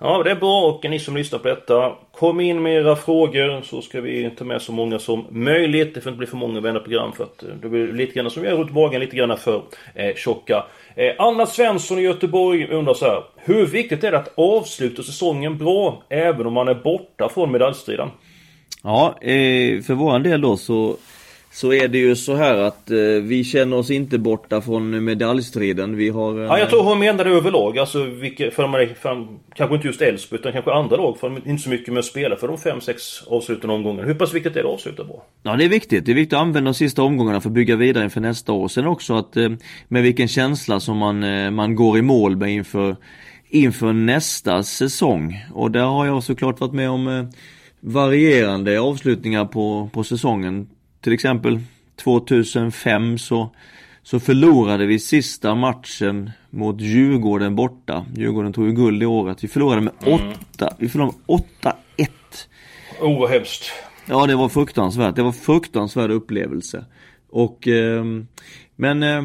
Ja, 0.00 0.22
det 0.22 0.30
är 0.30 0.36
bra 0.36 0.60
och 0.60 0.90
ni 0.90 0.98
som 0.98 1.16
lyssnar 1.16 1.38
på 1.38 1.48
detta. 1.48 1.92
Kom 2.12 2.40
in 2.40 2.62
med 2.62 2.76
era 2.76 2.96
frågor 2.96 3.62
så 3.62 3.82
ska 3.82 4.00
vi 4.00 4.30
ta 4.30 4.44
med 4.44 4.62
så 4.62 4.72
många 4.72 4.98
som 4.98 5.26
möjligt. 5.30 5.94
Det 5.94 6.00
får 6.00 6.10
inte 6.10 6.18
bli 6.18 6.26
för 6.26 6.36
många 6.36 6.60
vända 6.60 6.80
program 6.80 7.12
för 7.12 7.24
att 7.24 7.44
det 7.62 7.68
blir 7.68 7.92
lite 7.92 8.12
grann 8.12 8.30
som 8.30 8.44
jag 8.44 8.58
runt 8.58 8.72
magen, 8.72 9.00
lite 9.00 9.16
grann 9.16 9.36
för 9.38 9.62
eh, 9.94 10.14
tjocka. 10.14 10.64
Eh, 10.94 11.14
Anna 11.18 11.46
Svensson 11.46 11.98
i 11.98 12.02
Göteborg 12.02 12.66
undrar 12.66 12.94
så 12.94 13.04
här. 13.04 13.24
Hur 13.36 13.66
viktigt 13.66 14.04
är 14.04 14.10
det 14.10 14.18
att 14.18 14.32
avsluta 14.34 15.02
säsongen 15.02 15.58
bra 15.58 16.02
även 16.08 16.46
om 16.46 16.52
man 16.52 16.68
är 16.68 16.74
borta 16.74 17.28
från 17.28 17.52
medaljstriden? 17.52 18.08
Ja, 18.82 19.18
eh, 19.20 19.82
för 19.82 19.94
våran 19.94 20.22
del 20.22 20.40
då 20.40 20.56
så 20.56 20.96
så 21.50 21.72
är 21.72 21.88
det 21.88 21.98
ju 21.98 22.16
så 22.16 22.34
här 22.34 22.56
att 22.56 22.90
eh, 22.90 22.96
vi 23.22 23.44
känner 23.44 23.76
oss 23.76 23.90
inte 23.90 24.18
borta 24.18 24.60
från 24.60 25.04
medaljstriden. 25.04 25.96
Vi 25.96 26.08
har... 26.08 26.40
Eh... 26.40 26.46
Ja, 26.46 26.58
jag 26.58 26.70
tror 26.70 26.82
hon 26.82 26.98
menade 26.98 27.30
överlag. 27.30 27.78
Alltså, 27.78 28.04
vilka, 28.04 28.50
för 28.50 28.62
de, 28.62 28.94
för, 29.00 29.26
kanske 29.54 29.76
inte 29.76 29.86
just 29.86 30.02
Elfsborg 30.02 30.40
utan 30.40 30.52
kanske 30.52 30.72
andra 30.72 30.96
lag. 30.96 31.18
För 31.18 31.28
de 31.28 31.50
inte 31.50 31.62
så 31.62 31.70
mycket 31.70 31.92
med 31.92 31.98
att 31.98 32.04
spela 32.04 32.36
för 32.36 32.48
de 32.48 32.58
fem, 32.58 32.80
sex 32.80 33.22
avslutande 33.26 33.74
omgångarna. 33.74 34.06
Hur 34.06 34.14
pass 34.14 34.34
viktigt 34.34 34.56
är 34.56 34.62
det 34.62 34.68
att 34.68 34.74
avsluta 34.74 35.04
bra? 35.04 35.22
Ja, 35.42 35.56
det 35.56 35.64
är 35.64 35.68
viktigt. 35.68 36.06
Det 36.06 36.12
är 36.12 36.14
viktigt 36.14 36.32
att 36.32 36.42
använda 36.42 36.70
de 36.70 36.74
sista 36.74 37.02
omgångarna 37.02 37.40
för 37.40 37.48
att 37.48 37.54
bygga 37.54 37.76
vidare 37.76 38.04
inför 38.04 38.20
nästa 38.20 38.52
år. 38.52 38.68
Sen 38.68 38.86
också 38.86 39.14
att 39.14 39.36
eh, 39.36 39.50
med 39.88 40.02
vilken 40.02 40.28
känsla 40.28 40.80
som 40.80 40.96
man, 40.96 41.22
eh, 41.22 41.50
man 41.50 41.74
går 41.74 41.98
i 41.98 42.02
mål 42.02 42.36
med 42.36 42.52
inför, 42.52 42.96
inför 43.48 43.92
nästa 43.92 44.62
säsong. 44.62 45.44
Och 45.54 45.70
där 45.70 45.84
har 45.84 46.06
jag 46.06 46.22
såklart 46.22 46.60
varit 46.60 46.72
med 46.74 46.90
om 46.90 47.08
eh, 47.08 47.24
varierande 47.80 48.80
avslutningar 48.80 49.44
på, 49.44 49.90
på 49.92 50.04
säsongen. 50.04 50.68
Till 51.00 51.12
exempel 51.12 51.60
2005 51.96 53.18
så, 53.18 53.50
så 54.02 54.20
förlorade 54.20 54.86
vi 54.86 54.98
sista 54.98 55.54
matchen 55.54 56.30
mot 56.50 56.80
Djurgården 56.80 57.56
borta. 57.56 58.06
Djurgården 58.16 58.52
tog 58.52 58.66
ju 58.66 58.72
guld 58.72 59.02
i 59.02 59.06
året. 59.06 59.44
Vi 59.44 59.48
förlorade 59.48 59.80
med 59.80 59.92
8, 60.00 60.10
mm. 60.14 60.74
vi 60.78 60.88
förlorade 60.88 61.14
med 61.26 61.74
8-1. 61.96 62.08
Oh, 63.00 63.20
vad 63.20 63.30
hemskt. 63.30 63.72
Ja, 64.06 64.26
det 64.26 64.36
var 64.36 64.48
fruktansvärt. 64.48 65.16
Det 65.16 65.22
var 65.22 65.32
fruktansvärd 65.32 66.10
upplevelse. 66.10 66.84
Och, 67.30 67.68
eh, 67.68 68.04
men 68.76 69.02
eh, 69.02 69.22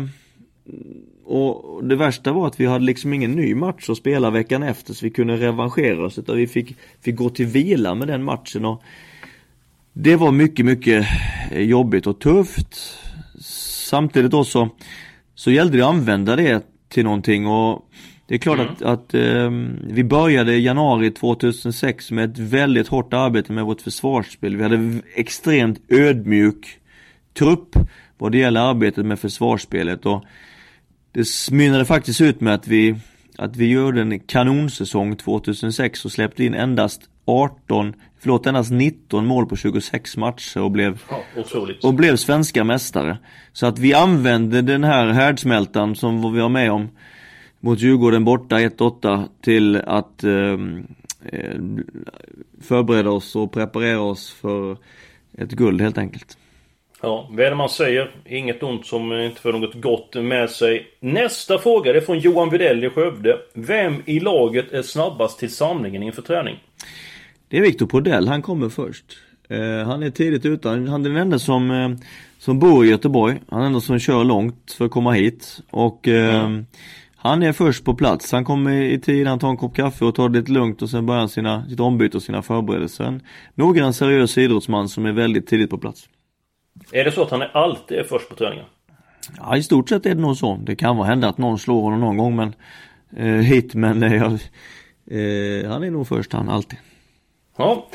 och 1.33 1.83
det 1.83 1.95
värsta 1.95 2.31
var 2.31 2.47
att 2.47 2.59
vi 2.59 2.65
hade 2.65 2.85
liksom 2.85 3.13
ingen 3.13 3.31
ny 3.31 3.55
match 3.55 3.89
att 3.89 3.97
spela 3.97 4.29
veckan 4.29 4.63
efter 4.63 4.93
så 4.93 5.05
vi 5.05 5.09
kunde 5.09 5.37
revanschera 5.37 6.05
oss 6.05 6.17
utan 6.17 6.37
vi 6.37 6.47
fick, 6.47 6.75
fick 7.01 7.15
gå 7.15 7.29
till 7.29 7.45
vila 7.45 7.95
med 7.95 8.07
den 8.07 8.23
matchen 8.23 8.65
och 8.65 8.83
Det 9.93 10.15
var 10.15 10.31
mycket, 10.31 10.65
mycket 10.65 11.07
jobbigt 11.51 12.07
och 12.07 12.19
tufft 12.19 12.99
Samtidigt 13.89 14.31
då 14.31 14.43
så, 14.43 14.69
så 15.35 15.51
gällde 15.51 15.77
det 15.77 15.83
att 15.83 15.89
använda 15.89 16.35
det 16.35 16.63
till 16.89 17.03
någonting 17.03 17.47
och 17.47 17.89
det 18.27 18.35
är 18.35 18.39
klart 18.39 18.59
mm. 18.59 18.71
att, 18.73 18.81
att 18.81 19.13
eh, 19.13 19.51
vi 19.87 20.03
började 20.03 20.57
januari 20.57 21.11
2006 21.11 22.11
med 22.11 22.31
ett 22.31 22.39
väldigt 22.39 22.87
hårt 22.87 23.13
arbete 23.13 23.53
med 23.53 23.65
vårt 23.65 23.81
försvarsspel. 23.81 24.55
Vi 24.55 24.63
hade 24.63 25.01
extremt 25.15 25.81
ödmjuk 25.89 26.79
trupp 27.33 27.75
vad 28.17 28.31
det 28.31 28.37
gäller 28.37 28.61
arbetet 28.61 29.05
med 29.05 29.19
försvarsspelet 29.19 30.05
och 30.05 30.23
det 31.13 31.51
mynnade 31.51 31.85
faktiskt 31.85 32.21
ut 32.21 32.41
med 32.41 32.53
att 32.53 32.67
vi, 32.67 32.95
att 33.37 33.55
vi 33.55 33.71
gjorde 33.71 34.01
en 34.01 34.19
kanonsäsong 34.19 35.15
2006 35.15 36.05
och 36.05 36.11
släppte 36.11 36.43
in 36.43 36.53
endast 36.53 37.01
18, 37.25 37.93
förlåt 38.19 38.45
endast 38.45 38.71
19 38.71 39.25
mål 39.25 39.45
på 39.45 39.55
26 39.55 40.17
matcher 40.17 40.61
och 40.61 40.71
blev, 40.71 41.01
ja, 41.09 41.43
och 41.83 41.93
blev 41.93 42.15
svenska 42.15 42.63
mästare. 42.63 43.17
Så 43.53 43.65
att 43.65 43.79
vi 43.79 43.93
använde 43.93 44.61
den 44.61 44.83
här 44.83 45.07
härdsmältan 45.07 45.95
som 45.95 46.33
vi 46.33 46.39
var 46.39 46.49
med 46.49 46.71
om 46.71 46.89
mot 47.59 47.79
Djurgården 47.79 48.25
borta 48.25 48.59
1-8 48.59 49.27
till 49.41 49.75
att 49.75 50.23
ehm, 50.23 50.87
eh, 51.25 51.61
förbereda 52.61 53.09
oss 53.09 53.35
och 53.35 53.51
preparera 53.51 54.01
oss 54.01 54.31
för 54.31 54.77
ett 55.37 55.51
guld 55.51 55.81
helt 55.81 55.97
enkelt. 55.97 56.37
Ja, 57.05 57.27
vad 57.29 57.45
är 57.45 57.49
det 57.49 57.55
man 57.55 57.69
säger? 57.69 58.11
Inget 58.25 58.63
ont 58.63 58.85
som 58.85 59.13
inte 59.13 59.41
för 59.41 59.53
något 59.53 59.73
gott 59.73 60.15
med 60.15 60.49
sig. 60.49 60.87
Nästa 60.99 61.57
fråga 61.57 61.95
är 61.95 62.01
från 62.01 62.19
Johan 62.19 62.49
Widell 62.49 62.83
i 62.83 62.89
Skövde. 62.89 63.37
Vem 63.53 64.01
i 64.05 64.19
laget 64.19 64.71
är 64.71 64.81
snabbast 64.81 65.39
till 65.39 65.55
samlingen 65.55 66.03
inför 66.03 66.21
träning? 66.21 66.59
Det 67.47 67.57
är 67.57 67.61
Viktor 67.61 67.85
Prodell, 67.85 68.27
han 68.27 68.41
kommer 68.41 68.69
först. 68.69 69.05
Eh, 69.49 69.87
han 69.87 70.03
är 70.03 70.09
tidigt 70.09 70.45
ute, 70.45 70.69
han 70.69 70.87
är 70.87 71.09
den 71.09 71.17
enda 71.17 71.39
som, 71.39 71.71
eh, 71.71 71.89
som 72.39 72.59
bor 72.59 72.85
i 72.85 72.89
Göteborg. 72.89 73.41
Han 73.49 73.59
är 73.59 73.63
den 73.63 73.67
enda 73.67 73.81
som 73.81 73.99
kör 73.99 74.23
långt 74.23 74.75
för 74.77 74.85
att 74.85 74.91
komma 74.91 75.11
hit. 75.11 75.59
Och 75.69 76.07
eh, 76.07 76.45
mm. 76.45 76.65
han 77.15 77.43
är 77.43 77.53
först 77.53 77.85
på 77.85 77.95
plats. 77.95 78.31
Han 78.31 78.45
kommer 78.45 78.81
i 78.81 78.99
tid, 78.99 79.27
han 79.27 79.39
tar 79.39 79.49
en 79.49 79.57
kopp 79.57 79.75
kaffe 79.75 80.05
och 80.05 80.15
tar 80.15 80.29
det 80.29 80.39
lite 80.39 80.51
lugnt 80.51 80.81
och 80.81 80.89
sen 80.89 81.05
börjar 81.05 81.19
han 81.19 81.29
sina, 81.29 81.65
sitt 81.69 81.79
ombyte 81.79 82.17
och 82.17 82.23
sina 82.23 82.41
förberedelser. 82.41 83.03
En 83.03 83.21
noggrann, 83.55 83.93
seriös 83.93 84.37
idrottsman 84.37 84.89
som 84.89 85.05
är 85.05 85.11
väldigt 85.11 85.47
tidigt 85.47 85.69
på 85.69 85.77
plats. 85.77 86.09
Är 86.91 87.03
det 87.03 87.11
så 87.11 87.23
att 87.23 87.31
han 87.31 87.43
alltid 87.53 87.97
är 87.97 88.03
först 88.03 88.29
på 88.29 88.35
träningen? 88.35 88.65
Ja, 89.37 89.57
i 89.57 89.63
stort 89.63 89.89
sett 89.89 90.05
är 90.05 90.15
det 90.15 90.21
nog 90.21 90.37
så. 90.37 90.59
Det 90.63 90.75
kan 90.75 90.97
vara 90.97 91.07
hända 91.07 91.27
att 91.29 91.37
någon 91.37 91.59
slår 91.59 91.81
honom 91.81 91.99
någon 91.99 92.17
gång 92.17 92.35
men 92.35 92.55
eh, 93.17 93.43
hit 93.43 93.75
men 93.75 94.01
jag, 94.01 94.31
eh, 94.31 95.71
han 95.71 95.83
är 95.83 95.91
nog 95.91 96.07
först 96.07 96.33
han 96.33 96.49
alltid. 96.49 96.79
Ja. 97.57 97.87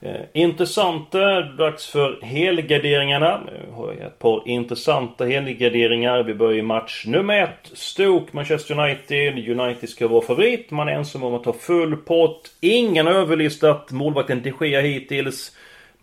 Eh, 0.00 0.20
intressant 0.32 1.12
dags 1.58 1.86
för 1.86 2.22
helgarderingarna. 2.22 3.40
Vi 3.66 3.72
har 3.72 3.92
ett 3.92 4.18
par 4.18 4.48
intressanta 4.48 5.24
helgarderingar. 5.24 6.22
Vi 6.22 6.34
börjar 6.34 6.58
i 6.58 6.62
match 6.62 7.04
nummer 7.06 7.42
ett. 7.42 7.70
Stoke, 7.72 8.26
Manchester 8.32 8.80
United. 8.80 9.48
United 9.60 9.88
ska 9.88 10.08
vara 10.08 10.22
favorit. 10.22 10.70
Man 10.70 10.88
är 10.88 10.92
ensam 10.92 11.22
om 11.22 11.34
att 11.34 11.44
ta 11.44 11.52
full 11.52 11.96
pott. 11.96 12.50
Ingen 12.60 13.06
har 13.06 13.12
överlistat 13.12 13.90
målvakten 13.90 14.42
de 14.42 14.52
Gea 14.60 14.80
hittills. 14.80 15.52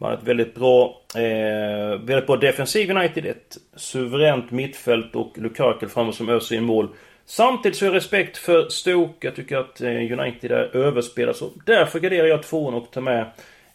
Man 0.01 0.09
har 0.09 0.17
ett 0.17 0.23
väldigt 0.23 0.55
bra, 0.55 1.01
eh, 1.15 1.99
väldigt 1.99 2.27
bra 2.27 2.35
defensiv 2.35 2.91
United. 2.91 3.25
Ett 3.25 3.57
suveränt 3.75 4.51
mittfält 4.51 5.15
och 5.15 5.37
Lukaku 5.37 5.87
framme 5.87 6.13
som 6.13 6.29
öser 6.29 6.55
in 6.55 6.63
mål. 6.63 6.89
Samtidigt 7.25 7.77
så 7.77 7.85
har 7.85 7.89
jag 7.91 7.95
respekt 7.95 8.37
för 8.37 8.69
Stoke. 8.69 9.27
Jag 9.27 9.35
tycker 9.35 9.57
att 9.57 9.81
eh, 9.81 9.89
United 9.89 10.51
är 10.51 10.75
överspelade. 10.75 11.37
Så 11.37 11.49
därför 11.65 11.99
garderar 11.99 12.27
jag 12.27 12.43
tvåan 12.43 12.73
och 12.73 12.91
tar 12.91 13.01
med 13.01 13.25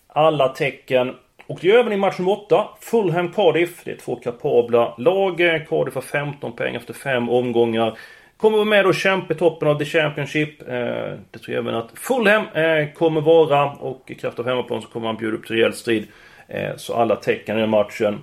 alla 0.06 0.48
tecken. 0.48 1.14
Och 1.46 1.58
det 1.60 1.68
gör 1.68 1.78
även 1.78 1.92
i 1.92 1.96
match 1.96 2.18
nummer 2.18 2.32
8. 2.32 2.68
Fulham 2.80 3.32
Cardiff. 3.32 3.84
Det 3.84 3.90
är 3.90 3.96
två 3.96 4.16
kapabla 4.16 4.94
lag. 4.98 5.40
Eh, 5.40 5.62
Cardiff 5.68 5.94
har 5.94 6.02
15 6.02 6.52
poäng 6.52 6.74
efter 6.74 6.94
fem 6.94 7.28
omgångar. 7.28 7.98
Kommer 8.36 8.56
vara 8.56 8.68
med 8.68 8.86
och 8.86 8.94
kämpa 8.94 9.34
i 9.34 9.36
toppen 9.36 9.68
av 9.68 9.78
The 9.78 9.84
Championship. 9.84 10.62
Eh, 10.62 10.68
det 11.30 11.38
tror 11.38 11.54
jag 11.54 11.56
även 11.56 11.74
att 11.74 11.90
Fulham 11.94 12.46
eh, 12.54 12.92
kommer 12.92 13.20
vara. 13.20 13.70
Och 13.70 14.02
i 14.06 14.14
kraft 14.14 14.38
av 14.38 14.46
hemmaplan 14.46 14.82
så 14.82 14.88
kommer 14.88 15.06
man 15.06 15.16
bjuda 15.16 15.36
upp 15.36 15.46
till 15.46 15.56
rejäl 15.56 15.72
strid. 15.72 16.06
Eh, 16.48 16.76
så 16.76 16.94
alla 16.94 17.16
tecken 17.16 17.56
i 17.56 17.60
den 17.60 17.70
matchen. 17.70 18.20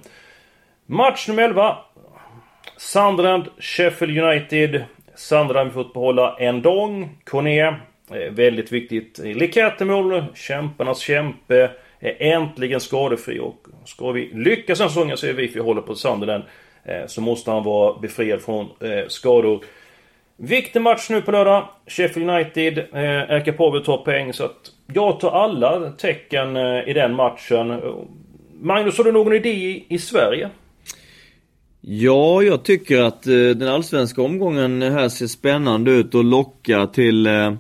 Match 0.85 1.27
nummer 1.27 1.43
11. 1.43 1.77
Sunderland, 2.77 3.45
Sheffield 3.59 4.17
United. 4.17 4.83
Sunderland 5.15 5.71
har 5.71 5.83
fått 5.83 5.93
behålla 5.93 6.35
en 6.39 6.61
dag. 6.61 7.09
Corné. 7.23 7.61
Eh, 8.11 8.31
väldigt 8.31 8.71
viktigt. 8.71 9.19
Eh, 9.19 9.25
Likettemål. 9.25 10.25
Kämparnas 10.35 10.99
kämpe 10.99 11.69
är 11.99 12.15
äntligen 12.19 12.79
skadefri 12.79 13.39
och 13.39 13.67
ska 13.85 14.11
vi 14.11 14.31
lyckas 14.33 14.79
den 14.79 14.89
säsongen 14.89 15.17
så 15.17 15.27
är 15.27 15.33
vi 15.33 15.47
för 15.47 15.53
vi 15.53 15.59
håller 15.59 15.81
på 15.81 15.95
Sunderland 15.95 16.43
eh, 16.83 17.05
så 17.07 17.21
måste 17.21 17.51
han 17.51 17.63
vara 17.63 17.99
befriad 17.99 18.41
från 18.41 18.69
eh, 18.79 19.07
skador. 19.07 19.63
Viktig 20.45 20.81
match 20.81 21.09
nu 21.09 21.21
på 21.21 21.31
lördag. 21.31 21.67
Sheffield 21.87 22.29
United 22.29 22.77
eh, 22.77 23.03
är 23.03 23.45
kapabel 23.45 23.79
att 23.79 23.85
ta 23.85 23.97
poäng 23.97 24.33
så 24.33 24.43
att 24.43 24.71
jag 24.93 25.19
tar 25.19 25.31
alla 25.31 25.91
tecken 25.91 26.57
eh, 26.57 26.89
i 26.89 26.93
den 26.93 27.15
matchen. 27.15 27.81
Magnus, 28.61 28.97
har 28.97 29.03
du 29.03 29.11
någon 29.11 29.33
idé 29.33 29.83
i 29.87 29.97
Sverige? 29.97 30.49
Ja, 31.81 32.43
jag 32.43 32.63
tycker 32.63 33.01
att 33.01 33.27
eh, 33.27 33.33
den 33.33 33.67
allsvenska 33.67 34.21
omgången 34.21 34.81
här 34.81 35.09
ser 35.09 35.27
spännande 35.27 35.91
ut 35.91 36.15
och 36.15 36.23
lockar 36.23 36.85
till 36.85 37.27
eh, 37.27 37.53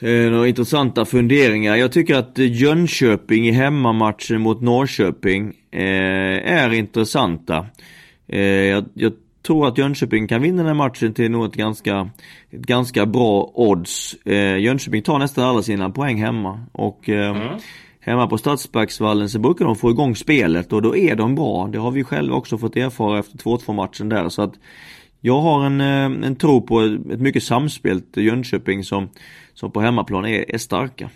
eh 0.00 0.30
några 0.30 0.48
intressanta 0.48 1.04
funderingar. 1.04 1.76
Jag 1.76 1.92
tycker 1.92 2.14
att 2.14 2.38
Jönköping 2.38 3.48
i 3.48 3.52
hemmamatchen 3.52 4.40
mot 4.40 4.60
Norrköping 4.60 5.52
är 5.70 6.72
intressanta. 6.72 7.66
Jag, 8.26 8.84
jag, 8.94 9.12
tror 9.42 9.68
att 9.68 9.78
Jönköping 9.78 10.28
kan 10.28 10.42
vinna 10.42 10.56
den 10.56 10.66
här 10.66 10.74
matchen 10.74 11.14
till 11.14 11.30
nog 11.30 11.44
ett 11.44 11.54
ganska, 11.54 12.10
ett 12.50 12.60
ganska 12.60 13.06
bra 13.06 13.50
odds. 13.54 14.14
Eh, 14.24 14.58
Jönköping 14.58 15.02
tar 15.02 15.18
nästan 15.18 15.44
alla 15.44 15.62
sina 15.62 15.90
poäng 15.90 16.16
hemma 16.16 16.60
och 16.72 17.08
eh, 17.08 17.36
mm. 17.36 17.58
Hemma 18.04 18.26
på 18.26 18.38
Stadsparksvallen 18.38 19.28
så 19.28 19.38
brukar 19.38 19.64
de 19.64 19.76
få 19.76 19.90
igång 19.90 20.16
spelet 20.16 20.72
och 20.72 20.82
då 20.82 20.96
är 20.96 21.16
de 21.16 21.34
bra. 21.34 21.68
Det 21.72 21.78
har 21.78 21.90
vi 21.90 22.04
själva 22.04 22.36
också 22.36 22.58
fått 22.58 22.76
erfara 22.76 23.18
efter 23.18 23.38
2-2 23.38 23.72
matchen 23.72 24.08
där 24.08 24.28
så 24.28 24.42
att 24.42 24.54
jag 25.20 25.40
har 25.40 25.66
en, 25.66 25.80
eh, 25.80 26.26
en 26.26 26.36
tro 26.36 26.62
på 26.66 26.80
ett 26.80 27.20
mycket 27.20 27.42
samspelt 27.42 28.16
Jönköping 28.16 28.84
som, 28.84 29.10
som 29.54 29.70
på 29.70 29.80
hemmaplan 29.80 30.26
är, 30.26 30.54
är 30.54 30.58
starka. 30.58 31.10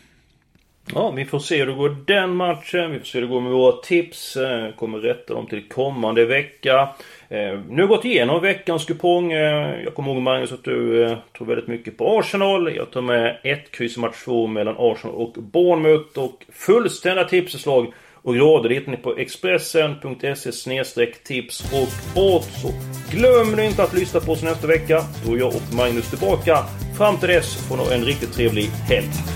Ja, 0.95 1.11
vi 1.11 1.25
får 1.25 1.39
se 1.39 1.59
hur 1.59 1.67
det 1.67 1.75
går 1.75 1.97
den 2.07 2.37
matchen. 2.37 2.91
Vi 2.93 2.99
får 2.99 3.07
se 3.07 3.19
hur 3.19 3.27
det 3.27 3.33
går 3.33 3.41
med 3.41 3.53
våra 3.53 3.77
tips. 3.77 4.37
Eh, 4.37 4.75
kommer 4.75 4.99
rätta 4.99 5.35
dem 5.35 5.47
till 5.47 5.69
kommande 5.69 6.25
vecka. 6.25 6.89
Eh, 7.29 7.61
nu 7.69 7.83
har 7.83 7.89
vi 7.89 7.95
gått 7.95 8.05
igenom 8.05 8.43
veckans 8.43 8.85
kupong. 8.85 9.33
Eh, 9.33 9.83
jag 9.85 9.95
kommer 9.95 10.13
ihåg 10.13 10.23
Magnus 10.23 10.53
att 10.53 10.65
du 10.65 11.05
eh, 11.05 11.19
tror 11.37 11.47
väldigt 11.47 11.69
mycket 11.69 11.99
på 11.99 12.19
Arsenal. 12.19 12.77
Jag 12.77 12.91
tar 12.91 13.03
med 13.03 13.39
ett 13.45 13.71
kryss 13.71 13.97
i 13.97 14.01
match 14.01 14.25
2 14.25 14.47
mellan 14.47 14.75
Arsenal 14.79 15.17
och 15.17 15.33
Bournemouth. 15.33 16.19
Och 16.19 16.45
fullständiga 16.53 17.25
tipsförslag 17.25 17.93
och 18.15 18.35
grader 18.35 18.71
hittar 18.71 18.91
ni 18.91 18.97
på 18.97 19.17
Expressen.se 19.17 21.07
tips 21.25 21.73
och 21.73 22.23
odds. 22.23 22.65
Och 22.65 22.75
glöm 23.11 23.53
nu 23.57 23.65
inte 23.65 23.83
att 23.83 23.95
lyssna 23.95 24.21
på 24.21 24.33
oss 24.33 24.43
nästa 24.43 24.67
vecka. 24.67 25.03
Då 25.27 25.35
är 25.35 25.39
jag 25.39 25.49
och 25.49 25.75
Magnus 25.77 26.11
tillbaka. 26.11 26.59
Fram 26.99 27.17
till 27.17 27.29
dess 27.29 27.69
får 27.69 27.77
ni 27.77 27.95
en 27.95 28.05
riktigt 28.05 28.33
trevlig 28.33 28.65
helg. 28.65 29.36